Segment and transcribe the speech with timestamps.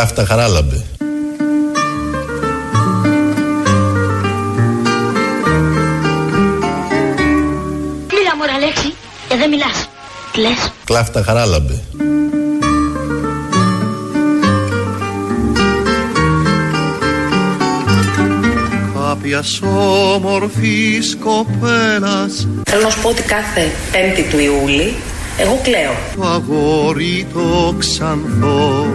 [0.00, 0.84] Κλάφτα χαράλαμπε.
[8.12, 8.94] Μίλα μωρά λέξη,
[9.28, 9.88] και δεν μιλάς.
[10.32, 11.82] Τι λες; Κλάφτα χαράλαμπε.
[18.94, 19.60] Κάποιας
[20.14, 24.94] όμορφης κοπέλας Θέλω να σου πω ότι κάθε 5η του Ιούλη
[25.38, 25.92] εγώ κλαίω.
[26.16, 28.86] το αγόρι το ξανθό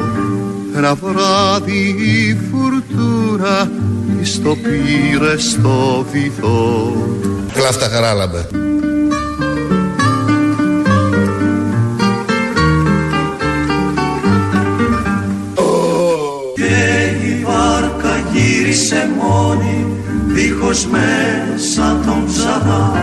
[0.78, 3.72] ένα βράδυ η φουρτούνα
[4.20, 6.94] της το πήρε στο βυθό.
[7.54, 8.48] Κλάφτα χαράλαμπε.
[16.56, 19.88] και η βάρκα γύρισε μόνη
[20.28, 22.94] δίχως μέσα τον ψαρά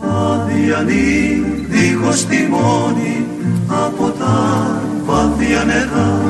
[0.00, 3.26] Αδιανή δίχως τιμόνι
[3.68, 6.20] από τα βάθια νερά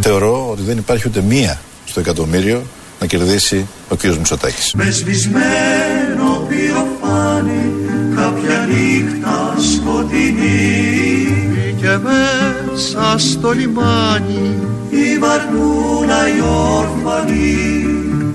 [0.00, 2.62] Θεωρώ ότι δεν υπάρχει ούτε μία στο εκατομμύριο
[3.00, 4.72] να κερδίσει ο κύριος Μητσοτάκης.
[4.74, 7.72] με σβησμένο πυροφάνι
[8.16, 11.32] κάποια νύχτα σκοτεινή.
[11.80, 14.58] Και μέσα στο λιμάνι.
[14.90, 16.40] Η βαρκούνα η
[16.76, 17.56] όρφανη.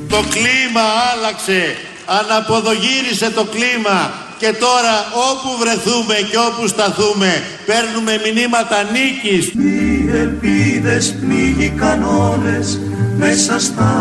[0.10, 4.12] Το κλίμα άλλαξε, αναποδογύρισε το κλίμα
[4.44, 4.96] και τώρα
[5.30, 7.32] όπου βρεθούμε και όπου σταθούμε
[7.66, 9.46] παίρνουμε μηνύματα νίκης.
[9.48, 12.80] Οι ελπίδες πνίγηκαν όλες
[13.18, 13.92] μέσα στα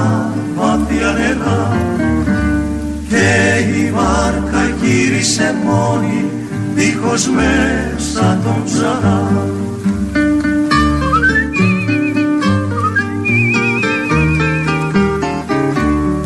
[0.56, 1.76] βάθια νερά
[3.08, 3.28] και
[3.78, 6.30] η βάρκα γύρισε μόνη
[6.74, 9.46] δίχως μέσα τον ψαρά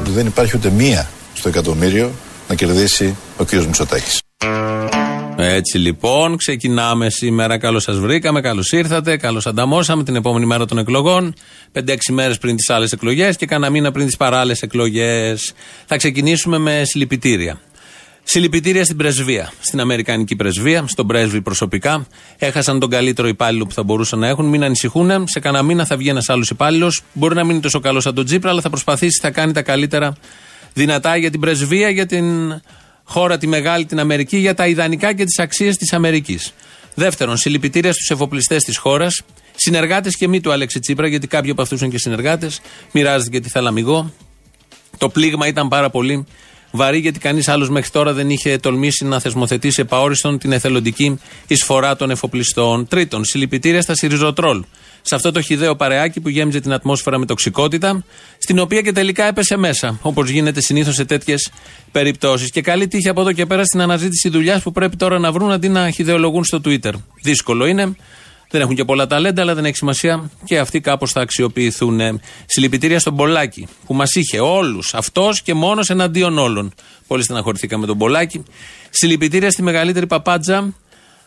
[0.04, 2.10] Δεν υπάρχει ούτε μία στο εκατομμύριο
[2.48, 4.20] να κερδίσει ο κύριος Μητσοτάκης.
[5.36, 7.58] Έτσι λοιπόν, ξεκινάμε σήμερα.
[7.58, 11.34] Καλώς σας βρήκαμε, καλώς ήρθατε, καλώς ανταμώσαμε την επόμενη μέρα των εκλογών.
[11.72, 15.54] 5-6 μέρες πριν τις άλλες εκλογές και κάνα μήνα πριν τις παράλληλες εκλογές.
[15.86, 17.60] Θα ξεκινήσουμε με συλληπιτήρια.
[18.22, 22.06] Συλληπιτήρια στην πρεσβεία, στην Αμερικανική πρεσβεία, στον πρέσβη προσωπικά.
[22.38, 24.46] Έχασαν τον καλύτερο υπάλληλο που θα μπορούσαν να έχουν.
[24.46, 25.26] Μην ανησυχούν.
[25.28, 27.02] Σε κανένα μήνα θα βγει ένας άλλος υπάλληλος.
[27.12, 29.62] Μπορεί να μην είναι τόσο καλός σαν τον Τζίπρα, αλλά θα προσπαθήσει, θα κάνει τα
[29.62, 30.16] καλύτερα
[30.72, 32.60] δυνατά για την πρεσβεία, για την
[33.08, 36.52] χώρα τη μεγάλη, την Αμερική, για τα ιδανικά και τις αξίες της Αμερικής.
[36.94, 39.22] Δεύτερον, συλληπιτήρια στους εφοπλιστές της χώρας,
[39.54, 42.60] συνεργάτες και μη του Αλέξη Τσίπρα, γιατί κάποιοι από αυτούς είναι και συνεργάτες.
[42.92, 44.12] Μοιράζεται και τη θαλαμιγό.
[44.98, 46.26] Το πλήγμα ήταν πάρα πολύ
[46.70, 51.96] βαρύ, γιατί κανείς άλλος μέχρι τώρα δεν είχε τολμήσει να θεσμοθετήσει επαόριστον την εθελοντική εισφορά
[51.96, 52.88] των εφοπλιστών.
[52.88, 54.64] Τρίτον, συλληπιτήρια στα Σιριζοτρόλ.
[55.08, 58.04] Σε αυτό το χιδαίο παρεάκι που γέμιζε την ατμόσφαιρα με τοξικότητα,
[58.38, 61.50] στην οποία και τελικά έπεσε μέσα, όπως γίνεται συνήθως σε τέτοιες
[61.92, 62.50] περιπτώσεις.
[62.50, 65.52] Και καλή τύχη από εδώ και πέρα στην αναζήτηση δουλειάς που πρέπει τώρα να βρουν
[65.52, 66.92] αντί να χιδεολογούν στο Twitter.
[67.22, 67.96] Δύσκολο είναι.
[68.50, 72.20] Δεν έχουν και πολλά ταλέντα, αλλά δεν έχει σημασία και αυτοί κάπως θα αξιοποιηθούν.
[72.46, 76.74] Συλληπιτήρια στον Πολάκη, που μας είχε όλους, αυτός και μόνος εναντίον όλων.
[77.06, 78.42] Πολύ στεναχωρηθήκαμε με τον Πολάκη.
[78.90, 80.74] Συλληπιτήρια στη μεγαλύτερη παπάντζα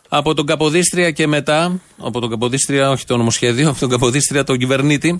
[0.09, 4.58] από τον Καποδίστρια και μετά, από τον Καποδίστρια, όχι το νομοσχέδιο, από τον Καποδίστρια τον
[4.58, 5.20] κυβερνήτη,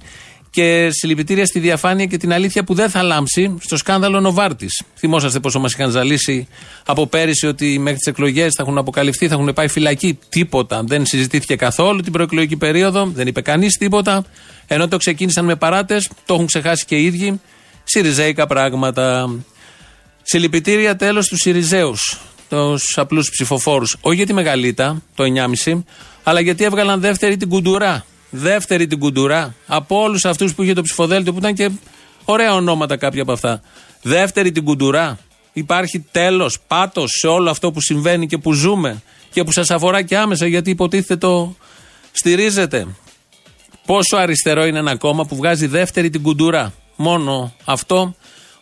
[0.52, 4.84] και συλληπιτήρια στη διαφάνεια και την αλήθεια που δεν θα λάμψει στο σκάνδαλο Νοβάρτης.
[4.96, 6.48] Θυμόσαστε πόσο μας είχαν ζαλίσει
[6.86, 10.20] από πέρυσι ότι μέχρι τις εκλογές θα έχουν αποκαλυφθεί, θα έχουν πάει φυλακή.
[10.30, 10.84] Τίποτα.
[10.86, 14.26] Δεν συζητήθηκε καθόλου την προεκλογική περίοδο, δεν είπε κανείς τίποτα.
[14.68, 17.42] Ενώ το ξεκίνησαν με παράτες, το έχουν ξεχάσει και οι ίδιοι.
[17.84, 19.36] Σιριζέικα πράγματα.
[20.22, 23.98] Συλληπιτήρια τέλος του Σιριζέους, του απλούς ψηφοφόρους.
[24.02, 25.24] Όχι για τη μεγαλύτα, το
[25.66, 25.84] 9,5,
[26.24, 28.06] αλλά γιατί έβγαλαν δεύτερη την κουντουρά.
[28.30, 29.56] Δεύτερη την κουντουρά.
[29.68, 31.70] Από όλους αυτούς που είχε το ψηφοδέλτιο, που ήταν και
[32.26, 33.62] ωραία ονόματα κάποια από αυτά.
[34.02, 35.18] Δεύτερη την κουντουρά.
[35.54, 39.02] Υπάρχει τέλος, πάτος σε όλο αυτό που συμβαίνει και που ζούμε
[39.32, 41.56] και που σας αφορά και άμεσα γιατί υποτίθεται το
[42.12, 42.88] στηρίζετε.
[43.86, 46.74] Πόσο αριστερό είναι ένα κόμμα που βγάζει δεύτερη την κουντουρά.
[46.96, 48.16] Μόνο αυτό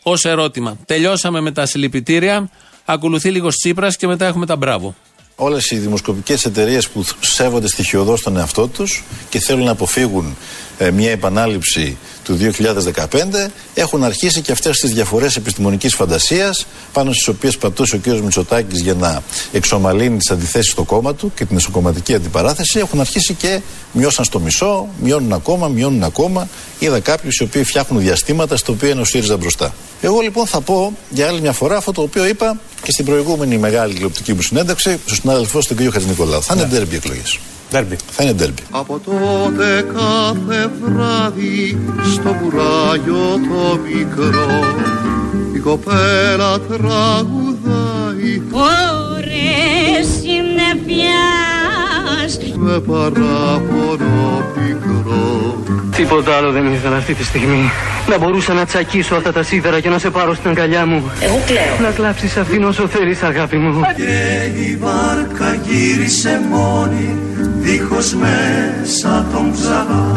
[0.03, 0.77] ως ερώτημα.
[0.85, 2.49] Τελειώσαμε με τα συλληπιτήρια.
[2.89, 4.95] Ακολουθεί λίγος Τσίπρας και μετά έχουμε τα μπράβο.
[5.35, 10.35] Όλες οι δημοσκοπικές εταιρείες που σέβονται στοιχειοδός τον εαυτό τους και θέλουν να αποφύγουν
[10.77, 12.37] ε, μια επανάληψη του
[13.07, 18.07] 2015 έχουν αρχίσει και αυτές τις διαφορές επιστημονικής φαντασίας πάνω στις οποίες πατούσε ο κ.
[18.07, 22.79] Μητσοτάκης για να εξομαλύνει τις αντιθέσεις στο κόμμα του και την εσωκομματική αντιπαράθεση.
[22.79, 26.47] Έχουν αρχίσει και μειώσαν στο μισό, μειώνουν ακόμα, μειώνουν ακόμα.
[26.79, 29.73] Είδα κάποιους οι οποίοι φτιάχνουν διαστήματα στο οποίο είναι ο ΣΥΡΙΖΑ μπροστά.
[30.01, 33.57] Εγώ λοιπόν θα πω για άλλη μια φορά αυτό το οποίο είπα και στην προηγούμενη
[33.57, 35.91] μεγάλη τηλεοπτική μου συνέντευξη στον συνάδελφό τον κ.
[35.91, 36.43] Χατζηνικολάου.
[36.43, 37.39] Θα είναι ντέρμπι εκλογές.
[37.69, 38.63] Θα είναι ντέρμπι.
[38.71, 41.77] Από τότε κάθε βράδυ
[42.13, 44.63] στο βουράγιο το μικρό
[45.55, 48.41] η κοπέλα τραγουδάει.
[48.51, 51.57] Ωρες συννεφιάς
[52.55, 55.63] με παράπονο πικρό
[55.97, 57.71] Τίποτα άλλο δεν ήθελα αυτή τη στιγμή.
[58.09, 61.11] Να μπορούσα να τσακίσω αυτά τα σίδερα και να σε πάρω στην αγκαλιά μου.
[61.21, 61.79] Εγώ κλαίω.
[61.81, 63.81] Να κλάψεις αυτήν όσο θέλεις αγάπη μου.
[63.95, 67.15] Και η βάρκα γύρισε μόνη
[67.59, 70.11] δίχως μέσα τον ψαρά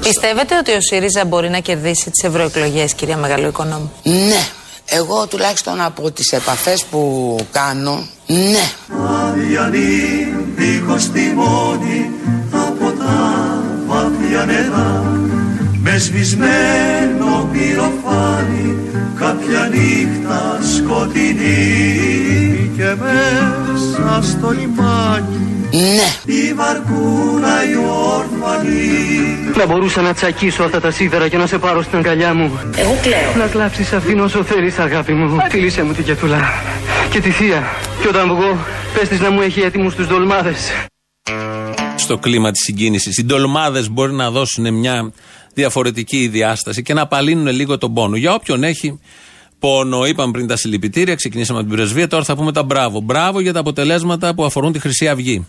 [0.00, 3.92] Πιστεύετε ότι ο ΣΥΡΙΖΑ μπορεί να κερδίσει τις ευρωεκλογές, κυρία Μεγαλοοικονόμου.
[4.02, 4.46] Ναι.
[4.84, 8.64] Εγώ τουλάχιστον από τις επαφές που κάνω, ναι.
[9.28, 12.10] Αδιανή δίχως τιμόνι
[12.52, 13.41] από τα
[14.32, 15.02] βάθια νερά
[15.82, 18.76] με σβησμένο πυροφάνι
[19.18, 21.80] κάποια νύχτα σκοτεινή
[22.76, 26.34] και μέσα στο λιμάνι Ναι.
[26.34, 27.76] η βαρκούνα η
[28.16, 32.58] όρφανη Να μπορούσα να τσακίσω αυτά τα σίδερα και να σε πάρω στην αγκαλιά μου.
[32.76, 33.32] Εγώ κλαίω.
[33.38, 35.38] Να κλάψεις αυτήν όσο θέλεις αγάπη μου.
[35.50, 36.38] Φίλησέ μου την Κετούλα.
[37.10, 37.62] Και τη θεία.
[38.00, 38.56] Και όταν βγω,
[38.98, 40.72] πες της να μου έχει έτοιμους τους δολμάδες.
[42.12, 43.18] Στο κλίμα της συγκίνησης.
[43.18, 45.12] Οι ντολμάδες μπορεί να δώσουν μια
[45.54, 48.16] διαφορετική διάσταση και να απαλύνουν λίγο τον πόνο.
[48.16, 49.00] Για όποιον έχει
[49.58, 53.00] πόνο, είπαμε πριν τα συλληπιτήρια, ξεκινήσαμε από την πρεσβεία, τώρα θα πούμε τα μπράβο.
[53.00, 55.46] Μπράβο για τα αποτελέσματα που αφορούν τη Χρυσή Αυγή.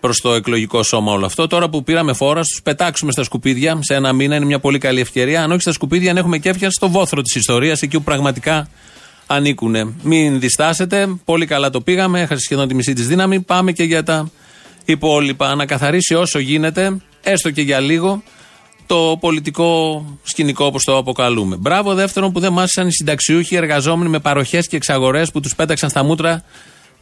[0.00, 1.46] Προς το εκλογικό σώμα όλο αυτό.
[1.46, 5.00] Τώρα που πήραμε φόρα, τους πετάξουμε στα σκουπίδια σε ένα μήνα είναι μια πολύ καλή
[5.00, 5.42] ευκαιρία.
[5.42, 8.68] Αν όχι στα σκουπίδια, αν έχουμε κέφια στο βόθρο της ιστορίας, εκεί που πραγματικά
[9.26, 9.96] ανήκουν.
[10.02, 11.08] Μην διστάσετε.
[11.24, 12.20] Πολύ καλά το πήγαμε.
[12.20, 13.40] Έχασε σχεδόν τη μισή της δύναμη.
[13.40, 14.30] Πάμε και για τα
[14.92, 15.54] υπόλοιπα.
[15.54, 18.22] Να καθαρίσει όσο γίνεται, έστω και για λίγο,
[18.86, 21.56] το πολιτικό σκηνικό όπως το αποκαλούμε.
[21.56, 25.90] Μπράβο δεύτερον που δεν μάσησαν οι συνταξιούχοι εργαζόμενοι με παροχές και εξαγορές που τους πέταξαν
[25.90, 26.42] στα μούτρα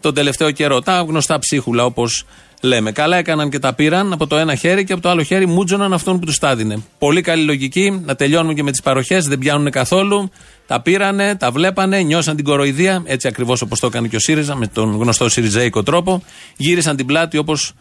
[0.00, 0.80] τον τελευταίο καιρό.
[0.80, 2.24] Τα γνωστά ψίχουλα όπως
[2.60, 2.92] λέμε.
[2.92, 5.92] Καλά έκαναν και τα πήραν από το ένα χέρι και από το άλλο χέρι μούτζωναν
[5.92, 6.82] αυτόν που τους τα δίνε.
[6.98, 8.02] Πολύ καλή λογική.
[8.04, 10.30] Να τελειώνουμε και με τις παροχές, δεν πιάνουν καθόλου.
[10.66, 14.54] Τα πήρανε, τα βλέπανε, νιώσαν την κοροϊδία, έτσι ακριβώς όπως το έκανε και ο ΣΥΡΙΖΑ,
[14.54, 16.22] με τον γνωστό Σιριζέικο τρόπο.
[16.56, 17.72] Γύρισαν την πλάτη όπως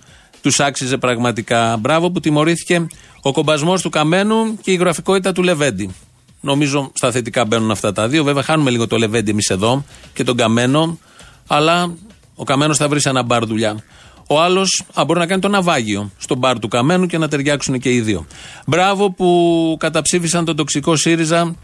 [0.41, 1.77] τους άξιζε πραγματικά.
[1.77, 2.87] Μπράβο που τιμωρήθηκε
[3.21, 5.95] ο κομπασμός του Καμένου και η γραφικότητα του Λεβέντη.
[6.41, 8.23] Νομίζω στα θετικά μπαίνουν αυτά τα δύο.
[8.23, 10.99] Βέβαια, χάνουμε λίγο το Λεβέντη εμείς εδώ και τον Καμένο,
[11.47, 11.93] αλλά
[12.35, 13.83] ο Καμένος θα βρει σε ένα μπαρ δουλειά.
[14.27, 17.93] Ο άλλος μπορεί να κάνει το ναυάγιο στον μπαρ του Καμένου και να ταιριάξουν και
[17.93, 18.25] οι δύο.
[18.65, 21.55] Μπράβο που καταψήφισαν τον τοξικό ΣΥΡΙΖΑ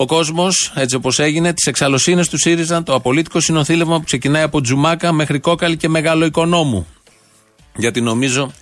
[0.00, 4.60] ο κόσμος, έτσι όπως έγινε, τις εξαλωσίνε του ΣΥΡΙΖΑ, το απολύτικο συνοθήλευμα που ξεκινάει από
[4.60, 6.86] Τζουμάκα μέχρι Κόκαλη και Μεγάλο Οικονόμου.
[7.76, 8.52] Γιατί νομίζω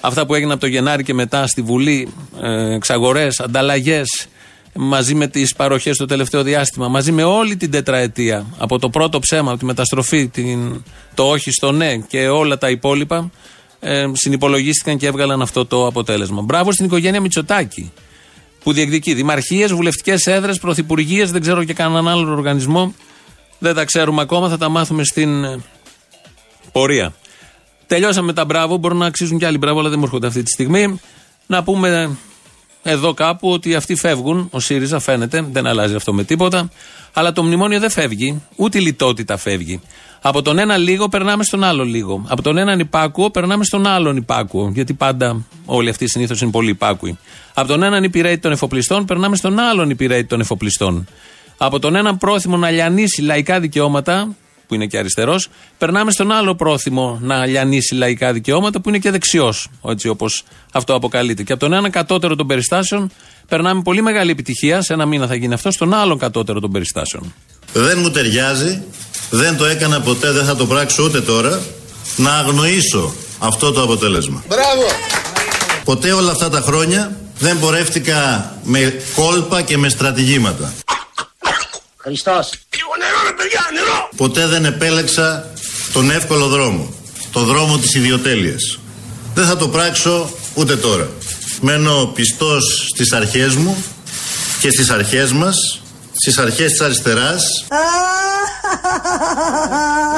[0.00, 2.08] αυτά που έγιναν από το Γενάρη και μετά στη Βουλή,
[2.42, 4.28] ε, εξαγορές, ανταλλαγές,
[4.74, 9.18] μαζί με τις παροχές το τελευταίο διάστημα, μαζί με όλη την τετραετία, από το πρώτο
[9.18, 10.84] ψέμα, από τη μεταστροφή, την,
[11.14, 13.30] το όχι στο ναι και όλα τα υπόλοιπα,
[13.80, 16.42] ε, συνυπολογίστηκαν και έβγαλαν αυτό το αποτέλεσμα.
[16.42, 17.92] Μπράβο στην οικογένεια Μητσοτάκη
[18.66, 22.94] που διεκδικεί δημαρχίες, βουλευτικές έδρες, πρωθυπουργίες, δεν ξέρω και κανέναν άλλο οργανισμό.
[23.58, 25.60] Δεν τα ξέρουμε ακόμα, θα τα μάθουμε στην ε,
[26.72, 27.14] πορεία.
[27.86, 30.50] Τελειώσαμε τα μπράβο, μπορούν να αξίζουν και άλλοι μπράβο, αλλά δεν μου έρχονται αυτή τη
[30.50, 31.00] στιγμή.
[31.46, 32.16] Να πούμε
[32.82, 34.48] εδώ κάπου ότι αυτοί φεύγουν.
[34.50, 36.70] Ο ΣΥΡΙΖΑ φαίνεται, δεν αλλάζει αυτό με τίποτα.
[37.12, 39.80] Αλλά το μνημόνιο δεν φεύγει, ούτε η λιτότητα φεύγει.
[40.28, 42.24] Από τον ένα λίγο περνάμε στον άλλο λίγο.
[42.28, 44.70] Από τον έναν υπάκουο περνάμε στον άλλον υπάκουο.
[44.74, 47.18] Γιατί πάντα όλοι αυτοί συνήθως είναι πολύ υπάκουοι.
[47.54, 51.06] Από τον έναν υπηρέτη των εφοπλιστών περνάμε στον άλλον υπηρέτη των εφοπλιστών.
[51.56, 56.54] Από τον έναν πρόθυμο να λιανίσει λαϊκά δικαιώματα, που είναι και αριστερός, περνάμε στον άλλο
[56.54, 61.42] πρόθυμο να λιανίσει λαϊκά δικαιώματα, που είναι και δεξιός, έτσι όπως αυτό αποκαλείται.
[61.42, 63.10] Και από τον έναν κατώτερο των περιστάσεων
[63.48, 67.34] περνάμε πολύ μεγάλη επιτυχία, σε ένα μήνα θα γίνει αυτό, στον άλλον κατώτερο των περιστάσεων.
[67.72, 68.82] Δεν μου ταιριάζει,
[69.30, 71.62] δεν το έκανα ποτέ, δεν θα το πράξω ούτε τώρα,
[72.16, 74.44] να αγνοήσω αυτό το αποτέλεσμα.
[74.48, 74.86] Μπράβο.
[75.84, 80.74] Ποτέ όλα αυτά τα χρόνια δεν πορεύτηκα με κόλπα και με στρατηγήματα.
[81.96, 82.50] Χριστός.
[84.16, 85.50] Ποτέ δεν επέλεξα
[85.92, 86.94] τον εύκολο δρόμο,
[87.32, 88.78] το δρόμο της ιδιοτέλειας.
[89.34, 91.08] Δεν θα το πράξω ούτε τώρα.
[91.60, 93.84] Μένω πιστός στις αρχές μου
[94.60, 95.80] και στις αρχές μας,
[96.20, 97.44] στις αρχές της αριστεράς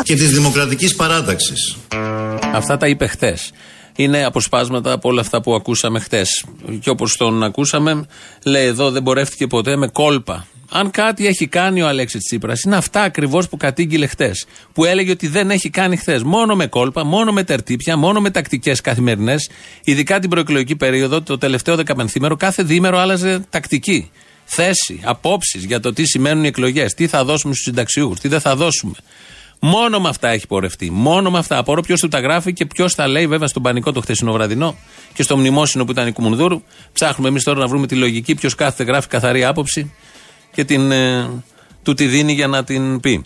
[0.02, 1.76] και της δημοκρατικής παράταξης.
[2.52, 3.36] Αυτά τα είπε χτε.
[3.96, 6.22] Είναι αποσπάσματα από όλα αυτά που ακούσαμε χτε.
[6.80, 8.04] Και όπως τον ακούσαμε,
[8.44, 10.46] λέει εδώ δεν πορεύτηκε ποτέ με κόλπα.
[10.70, 14.32] Αν κάτι έχει κάνει ο Αλέξης Τσίπρας, είναι αυτά ακριβώς που κατήγγειλε χτε.
[14.72, 16.22] Που έλεγε ότι δεν έχει κάνει χθες.
[16.22, 19.50] Μόνο με κόλπα, μόνο με τερτύπια, μόνο με τακτικές καθημερινές.
[19.84, 24.10] Ειδικά την προεκλογική περίοδο, το τελευταίο δεκαπενθήμερο, κάθε διήμερο άλλαζε τακτική.
[24.50, 28.40] Θέση, απόψεις για το τι σημαίνουν οι εκλογές, τι θα δώσουμε στους συνταξιούχους, τι δεν
[28.40, 28.92] θα δώσουμε.
[29.60, 30.90] Μόνο με αυτά έχει πορευτεί.
[30.90, 31.58] Μόνο με αυτά.
[31.58, 34.76] Απορώ ποιος του τα γράφει και ποιος τα λέει, βέβαια, στον πανικό το χθεσινό βραδινό
[35.14, 36.62] και στο μνημόσυνο που ήταν η Κουμουνδούρου.
[36.92, 39.92] Ψάχνουμε εμείς τώρα να βρούμε τη λογική, ποιος κάθεται γράφει καθαρή άποψη
[40.52, 41.30] και την, ε,
[41.82, 43.22] του τη δίνει για να την πει.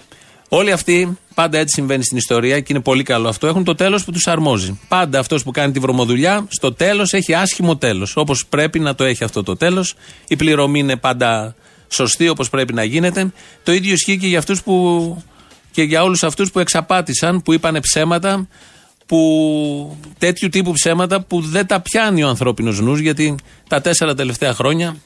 [0.48, 3.46] Όλοι αυτοί Πάντα έτσι συμβαίνει στην ιστορία και είναι πολύ καλό αυτό.
[3.46, 4.78] Έχουν το τέλος που τους αρμόζει.
[4.88, 8.16] Πάντα αυτός που κάνει τη βρωμοδουλειά, στο τέλος έχει άσχημο τέλος.
[8.16, 9.94] Όπως πρέπει να το έχει αυτό το τέλος.
[10.28, 11.54] Η πληρωμή είναι πάντα
[11.88, 13.32] σωστή όπως πρέπει να γίνεται.
[13.62, 15.16] Το ίδιο ισχύει και για αυτούς που.
[15.70, 18.48] και για όλους αυτούς που εξαπάτησαν, που είπαν ψέματα,
[19.06, 23.34] που τέτοιου τύπου ψέματα που δεν τα πιάνει ο ανθρώπινος νους, γιατί
[23.68, 24.96] τα τέσσερα τελευταία χρόνια,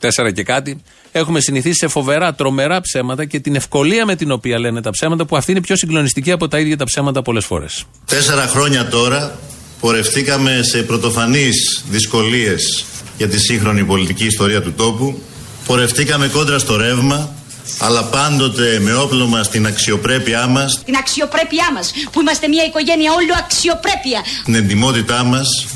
[0.00, 4.58] τέσσερα και κάτι, έχουμε συνηθίσει σε φοβερά, τρομερά ψέματα και την ευκολία με την οποία
[4.58, 7.84] λένε τα ψέματα, που αυτή είναι πιο συγκλονιστική από τα ίδια τα ψέματα πολλές φορές.
[8.04, 9.38] Τέσσερα χρόνια τώρα
[9.80, 12.84] πορευτήκαμε σε πρωτοφανείς δυσκολίες
[13.16, 15.22] για τη σύγχρονη πολιτική ιστορία του τόπου.
[15.66, 17.32] Πορευτήκαμε κόντρα στο ρεύμα,
[17.78, 23.12] αλλά πάντοτε με όπλο μας την αξιοπρέπειά μας, Την αξιοπρέπειά μας, που είμαστε μια οικογένεια
[23.12, 24.20] όλο αξιοπρέπεια.
[24.44, 25.66] την εντιμότητά μας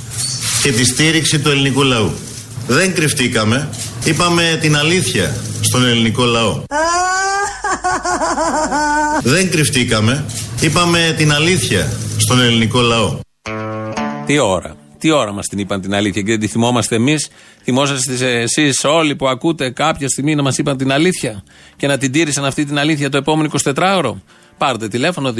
[0.62, 2.12] και τη στήριξη του ελληνικού λαού.
[2.67, 3.69] Δεν κρυφτήκαμε,
[4.04, 6.62] είπαμε την αλήθεια στον ελληνικό λαό.
[9.23, 10.25] Δεν κρυφτήκαμε,
[10.61, 13.18] είπαμε την αλήθεια στον ελληνικό λαό.
[14.26, 14.76] Τι ώρα.
[14.99, 17.28] Τι ώρα μας την είπαν την αλήθεια και δεν τη θυμόμαστε εμείς.
[17.62, 21.44] Θυμόσαστε εσείς όλοι που ακούτε κάποια στιγμή να μας είπαν την αλήθεια
[21.76, 24.12] και να την τήρησαν αυτή την αλήθεια το επόμενο 24ωρο.
[24.59, 25.35] Πάρτε τηλέφωνο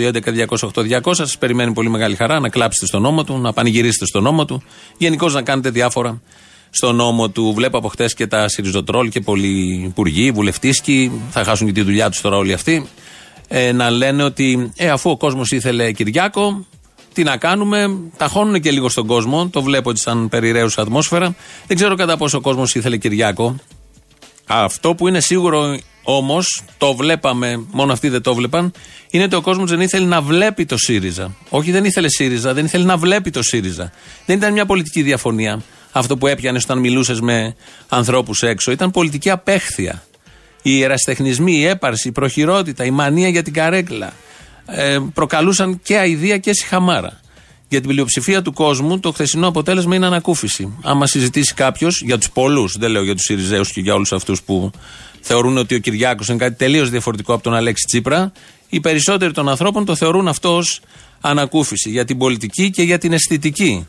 [1.02, 1.14] 211-208-200.
[1.14, 4.62] Σας περιμένει πολύ μεγάλη χαρά να κλάψετε στον νόμο του, να πανηγυρίσετε στον νόμο του.
[4.97, 6.21] Γενικώς να κάνετε διάφορα
[6.75, 7.52] στον νόμο του.
[7.55, 12.11] Βλέπω από χτες και τα Σιριζοτρόλ και πολλοί υπουργοί, βουλευτήσκοι, θα χάσουν και τη δουλειά
[12.11, 12.88] τους τώρα όλοι αυτοί.
[13.49, 16.67] Ε, να λένε ότι ε, αφού ο κόσμος ήθελε Κυριάκο,
[17.12, 19.49] τι να κάνουμε, ταχώνουν και λίγο στον κόσμο.
[19.49, 21.35] Το βλέπω έτσι σαν περιραίουσα ατμόσφαιρα.
[21.67, 23.57] Δεν ξέρω κατά πόσο ο κόσμος ήθελε Κυριάκο.
[24.47, 28.73] Αυτό που είναι σίγουρο όμως, το βλέπαμε, μόνο αυτοί δεν το βλέπαν,
[29.11, 31.35] είναι ότι ο κόσμος δεν ήθελε να βλέπει το ΣΥΡΙΖΑ.
[31.49, 33.93] Όχι, δεν ήθελε ΣΥΡΙΖΑ, δεν ήθελε να βλέπει το ΣΥΡΙΖΑ.
[34.26, 35.62] Δεν ήταν μια πολιτική διαφωνία.
[35.93, 37.55] Αυτό που έπιανε όταν μιλούσες με
[37.89, 38.71] ανθρώπους έξω.
[38.71, 40.03] Ήταν πολιτική απέχθεια.
[40.63, 44.13] Οι εραστεχνισμοί, η έπαρση, η προχειρότητα, η μανία για την καρέκλα
[44.67, 47.21] ε, προκαλούσαν και αηδία και συχαμάρα.
[47.69, 50.79] Για την πλειοψηφία του κόσμου το χθεσινό αποτέλεσμα είναι ανακούφιση.
[50.83, 54.43] Άμα συζητήσει κάποιος, για τους πολλούς, δεν λέω για τους Ιριζέους και για όλους αυτούς
[54.43, 54.71] που
[55.21, 58.33] θεωρούν ότι ο Κυριάκος είναι κάτι τελείως διαφορετικό από τον Αλέξη Τσίπρα,
[58.69, 60.81] οι περισσότεροι των ανθρώπων το θεωρούν αυτό ως
[61.21, 63.87] ανακούφιση για την πολιτική και για την αισθητική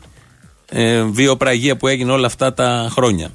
[0.74, 3.30] ε, βιοπραγία που έγινε όλα αυτά τα χρόνια.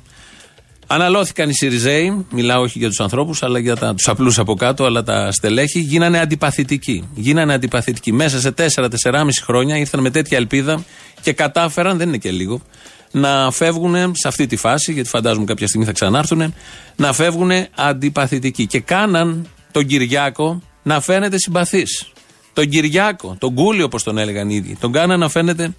[0.88, 5.04] Αναλώθηκαν οι Σιριζέοι, μιλάω όχι για τους ανθρώπους, αλλά για τους απλούς από κάτω, αλλά
[5.04, 7.10] τα στελέχη, γίνανε αντιπαθητικοί.
[7.16, 8.12] Γίνανε αντιπαθητικοί.
[8.12, 10.84] Μέσα σε 4-4,5 χρόνια ήρθαν με τέτοια ελπίδα
[11.22, 12.62] και κατάφεραν, δεν είναι και λίγο,
[13.12, 16.54] να φεύγουν σε αυτή τη φάση, γιατί φαντάζομαι κάποια στιγμή θα ξανάρθουν,
[16.96, 18.66] να φεύγουν αντιπαθητικοί.
[18.66, 22.12] Και κάναν τον Κυριάκο να φαίνεται συμπαθής.
[22.54, 25.74] Τον Κυριάκο, τον Κούλι όπως τον έλεγαν οι ίδιοι, τον κάναν να φαίνεται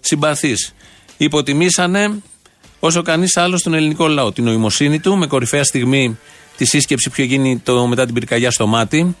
[0.00, 0.74] συμπαθής.
[1.16, 2.22] Υποτιμήσανε
[2.80, 4.32] όσο κανείς άλλο στον ελληνικό λαό.
[4.32, 6.18] Την νοημοσύνη του, με κορυφαία στιγμή
[6.56, 9.16] τη σύσκεψη που είχε γίνει το, μετά την πυρκαγιά στο μάτι.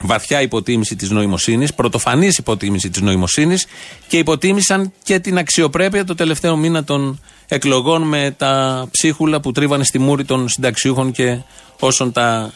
[0.00, 3.66] Βαθιά υποτίμηση της νοημοσύνης, πρωτοφανής υποτίμηση της νοημοσύνης
[4.08, 9.84] και υποτίμησαν και την αξιοπρέπεια το τελευταίο μήνα των εκλογών με τα ψίχουλα που τρίβανε
[9.84, 11.38] στη μούρη των συνταξιούχων και
[11.80, 12.52] όσων τα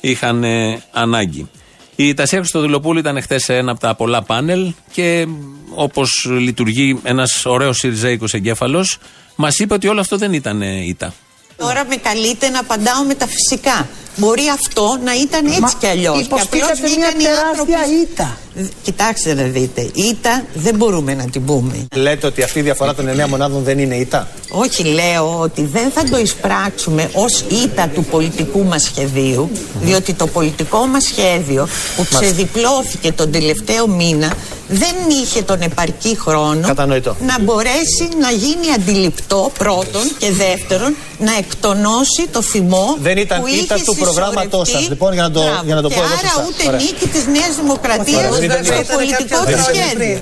[0.00, 1.48] είχαν ε, ανάγκη.
[1.96, 5.26] Η Τασία Χριστοδουλοπούλου ήταν χθες σε ένα από τα πολλά πάνελ και
[5.74, 8.98] όπως λειτουργεί ένας ωραίος Σιριζέικος εγκέφαλος,
[9.36, 11.14] μας είπε ότι όλο αυτό δεν ήταν ε, ήττα.
[11.56, 13.88] Τώρα με καλείτε να απαντάω με τα φυσικά.
[14.16, 16.20] Μπορεί αυτό να ήταν έτσι κι αλλιώς.
[16.20, 18.38] υποστήκατε μια τεράστια ήττα.
[18.82, 19.90] Κοιτάξτε να δείτε.
[19.94, 21.86] Ήττα δεν μπορούμε να την πούμε.
[21.94, 25.90] Λέτε ότι αυτή η διαφορά των 9 μονάδων δεν είναι ήττα; Όχι, λέω ότι δεν
[25.90, 29.50] θα το εισπράξουμε ως ήττα του πολιτικού μας σχεδίου,
[29.82, 34.32] διότι το πολιτικό μας σχέδιο που ξεδιπλώθηκε τον τελευταίο μήνα
[34.68, 37.16] δεν είχε τον επαρκή χρόνο Κατανοητό.
[37.26, 43.46] να μπορέσει να γίνει αντιληπτό πρώτον και δεύτερον να εκτονώσει το θυμό Δεν ήταν που
[43.46, 44.72] ήττα είχε του προγράμματός συσσωρευτεί.
[44.80, 44.88] σας.
[44.88, 45.62] Λοιπόν, για να το- Μπράβο.
[45.66, 46.44] για να το και πω εδώ άρα σωστά.
[46.48, 46.80] ούτε Ωραία.
[46.80, 48.94] νίκη της Νέας Δημοκρατίας Ωραία, δεν ήταν στο ήττα.
[48.94, 50.20] πολιτικό του σχέδιο.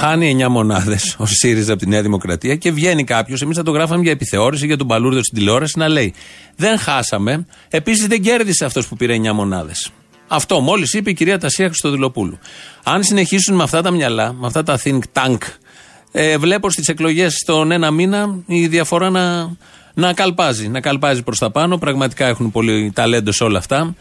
[0.00, 3.42] Χάνει 9 μονάδες ο ΣΥΡΙΖΑ από τη Νέα Δημοκρατία και βγαίνει κάποιος.
[3.42, 6.14] Εμείς θα το γράφαμε για επιθεώρηση, για τον Παλούρδο στην τηλεόραση να λέει:
[6.56, 7.46] Δεν χάσαμε.
[7.70, 9.90] Επίσης δεν κέρδισε αυτός που πήρε 9 μονάδες.
[10.28, 12.38] Αυτό μόλις είπε η κυρία Τασία Χριστοδηλοπούλου.
[12.82, 15.38] Αν συνεχίσουν με αυτά τα μυαλά, με αυτά τα think tank,
[16.12, 19.50] ε, βλέπω στις εκλογές στον ένα μήνα η διαφορά να,
[19.96, 20.68] να καλπάζει.
[20.68, 21.78] Να καλπάζει προς τα πάνω.
[21.78, 23.94] Πραγματικά έχουν πολύ ταλέντο σε όλα αυτά.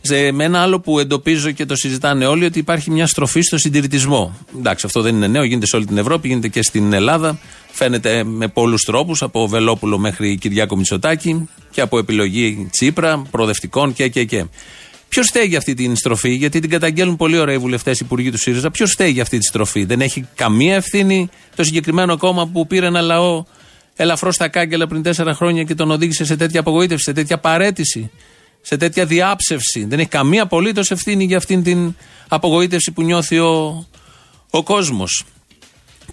[0.00, 3.58] Σε, με ένα άλλο που εντοπίζω και το συζητάνε όλοι, ότι υπάρχει μια στροφή στο
[3.58, 4.36] συντηρητισμό.
[4.58, 7.38] Εντάξει, αυτό δεν είναι νέο, γίνεται σε όλη την Ευρώπη, γίνεται και στην Ελλάδα.
[7.70, 14.08] Φαίνεται με πολλούς τρόπους, από Βελόπουλο μέχρι Κυριάκο Μητσοτάκη και από επιλογή Τσίπρα, προοδευτικών και
[14.08, 14.44] και και.
[15.08, 18.30] Ποιος φταίει για αυτή την στροφή, γιατί την καταγγέλνουν πολύ ωραία οι βουλευτές, οι υπουργοί
[18.30, 18.70] του ΣΥΡΙΖΑ.
[18.70, 22.86] Ποιος φταίει για αυτή τη στροφή, δεν έχει καμία ευθύνη το συγκεκριμένο κόμμα που πήρε
[22.86, 23.44] ένα λαό
[24.02, 28.10] ελαφρώς στα κάγκελα πριν τέσσερα χρόνια και τον οδήγησε σε τέτοια απογοήτευση, σε τέτοια παρέτηση.
[28.62, 29.84] σε τέτοια διάψευση.
[29.84, 31.94] Δεν έχει καμία απολύτως ευθύνη για αυτήν την
[32.28, 33.86] απογοήτευση που νιώθει ο,
[34.50, 35.24] ο κόσμος.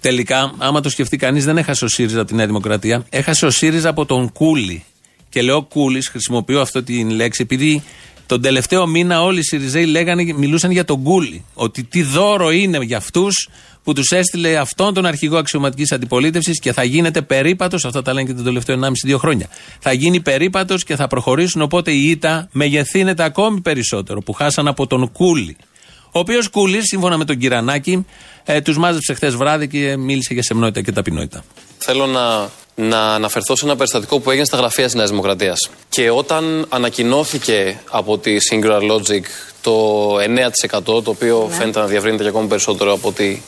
[0.00, 3.06] Τελικά, άμα το σκεφτεί κανείς, δεν έχασε ο ΣΥΡΙΖΑ από τη Νέα Δημοκρατία.
[3.10, 4.84] Έχασε ο ΣΥΡΙΖΑ από τον Κούλι.
[5.28, 7.82] Και λέω Κούλις, χρησιμοποιώ αυτή τη λέξη, επειδή
[8.28, 11.44] τον τελευταίο μήνα όλοι οι ΣΥΡΙΖΑΙ λέγανε, μιλούσαν για τον Κούλι.
[11.54, 13.48] Ότι τι δώρο είναι για αυτούς
[13.84, 17.84] που τους έστειλε αυτόν τον αρχηγό αξιωματικής αντιπολίτευσης και θα γίνεται περίπατος.
[17.84, 19.48] Αυτά τα λένε και τον τελευταίο 1,5-2 χρόνια.
[19.78, 21.62] Θα γίνει περίπατος και θα προχωρήσουν.
[21.62, 25.56] Οπότε η ήττα μεγεθύνεται ακόμη περισσότερο που χάσαν από τον Κούλι.
[26.04, 28.06] Ο οποίος Κούλης, σύμφωνα με τον Κυρανάκη,
[28.44, 31.44] ε, τους μάζεψε χθες βράδυ και μίλησε για σεμνότητα και ταπεινότητα.
[31.78, 35.70] Θέλω να, να αναφερθώ σε ένα περιστατικό που έγινε στα γραφεία της Νέας Δημοκρατίας.
[35.88, 39.22] Και όταν ανακοινώθηκε από τη Singular Logic
[39.60, 41.54] το 9% το οποίο Ναι.
[41.54, 43.40] φαίνεται να διαβρύνεται και ακόμη περισσότερο από ό,τι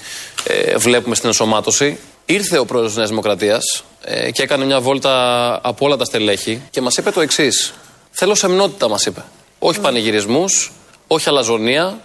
[0.45, 1.99] ε, βλέπουμε στην ενσωμάτωση.
[2.27, 6.63] Ήρθε ο πρόεδρος της Νέας Δημοκρατίας ε, και έκανε μια βόλτα από όλα τα στελέχη
[6.71, 7.73] και μας είπε το εξής.
[8.11, 9.25] Θέλω σεμνότητα, μας είπε.
[9.59, 10.73] Όχι πανηγυρισμούς,
[11.07, 12.01] όχι αλαζονία,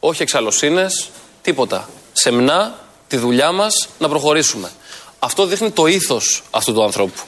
[0.00, 1.08] όχι εξαλωσίνες,
[1.42, 1.88] τίποτα.
[2.12, 2.74] Σεμνά
[3.08, 4.70] τη δουλειά μας να προχωρήσουμε.
[5.22, 7.20] Αυτό δείχνει το ήθος αυτού του ανθρώπου.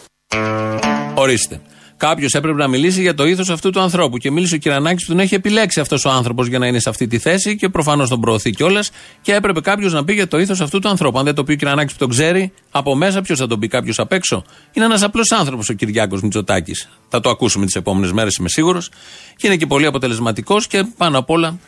[1.14, 1.60] Ορίστε.
[1.96, 4.16] Κάποιος έπρεπε να μιλήσει για το ήθος αυτού του ανθρώπου.
[4.16, 6.88] Και μίλησε ο Κυρανάκης που τον έχει επιλέξει αυτός ο άνθρωπος για να είναι σε
[6.88, 8.90] αυτή τη θέση και προφανώς τον προωθεί κιόλας.
[9.22, 11.18] Και έπρεπε κάποιος να πει για το ήθος αυτού του ανθρώπου.
[11.18, 13.68] Αν δεν το πει ο Κυρανάκης που τον ξέρει, από μέσα ποιος θα τον πει,
[13.68, 14.44] κάποιος απ' έξω.
[14.72, 16.88] Είναι ένας απλός άνθρωπος ο Κυριάκος Μητσοτάκης.
[17.08, 18.90] Θα το ακούσουμε τις επόμενες μέρες, είμαι σίγουρος.
[19.36, 21.58] Και είναι και πολύ αποτελεσματικός και πάνω απ' όλα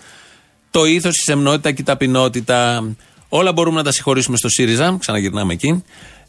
[0.71, 2.85] το ήθος, η σεμνότητα και η ταπεινότητα.
[3.29, 5.83] Όλα μπορούμε να τα συγχωρήσουμε στο ΣΥΡΙΖΑ, ξαναγυρνάμε εκεί.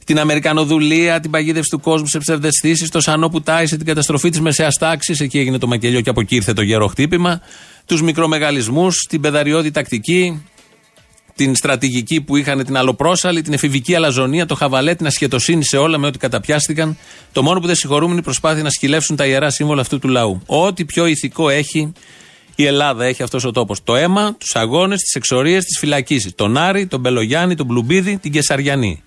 [0.06, 4.40] Την Αμερικανοδουλία, την παγίδευση του κόσμου σε ψευδεστήσεις, το σανό που τάισε, την καταστροφή της
[4.40, 7.42] μεσαίας τάξης, εκεί έγινε το μακελιό και από εκεί ήρθε το γερό χτύπημα.
[7.86, 10.44] Τους μικρομεγαλισμούς, την πεδαριώδη τακτική,
[11.36, 15.98] την στρατηγική που είχαν την αλλοπρόσαλη, την εφηβική αλαζονία, το χαβαλέ, την ασχετοσύνη σε όλα
[15.98, 16.98] με ό,τι καταπιάστηκαν.
[17.32, 20.08] Το μόνο που δεν συγχωρούμε είναι η προσπάθεια να σκυλεύσουν τα ιερά σύμβολα αυτού του
[20.08, 20.42] λαού.
[20.46, 21.92] Ό,τι πιο ηθικό έχει
[22.56, 23.84] η Ελλάδα, έχει αυτός ο τόπος.
[23.84, 26.36] Το αίμα, τους αγώνες, τις εξορίες, τις φυλακίσεις.
[26.36, 29.03] Τον Άρη, τον Μπελογιάννη, τον Μπλουμπίδη, την Κεσαριανή.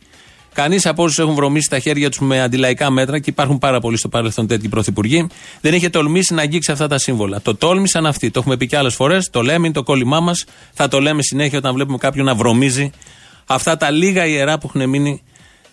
[0.53, 3.97] Κανείς από όσους έχουν βρωμίσει τα χέρια τους με αντιλαϊκά μέτρα, και υπάρχουν πάρα πολλοί
[3.97, 5.27] στο παρελθόν τέτοιοι πρωθυπουργοί,
[5.61, 7.41] δεν είχε τολμήσει να αγγίξει αυτά τα σύμβολα.
[7.41, 8.31] Το τόλμησαν αυτοί.
[8.31, 9.31] Το έχουμε πει και άλλες φορές.
[9.31, 10.45] Το λέμε, είναι το κόλλημά μας.
[10.73, 12.91] Θα το λέμε συνέχεια όταν βλέπουμε κάποιον να βρωμίζει
[13.47, 15.23] αυτά τα λίγα ιερά που έχουν μείνει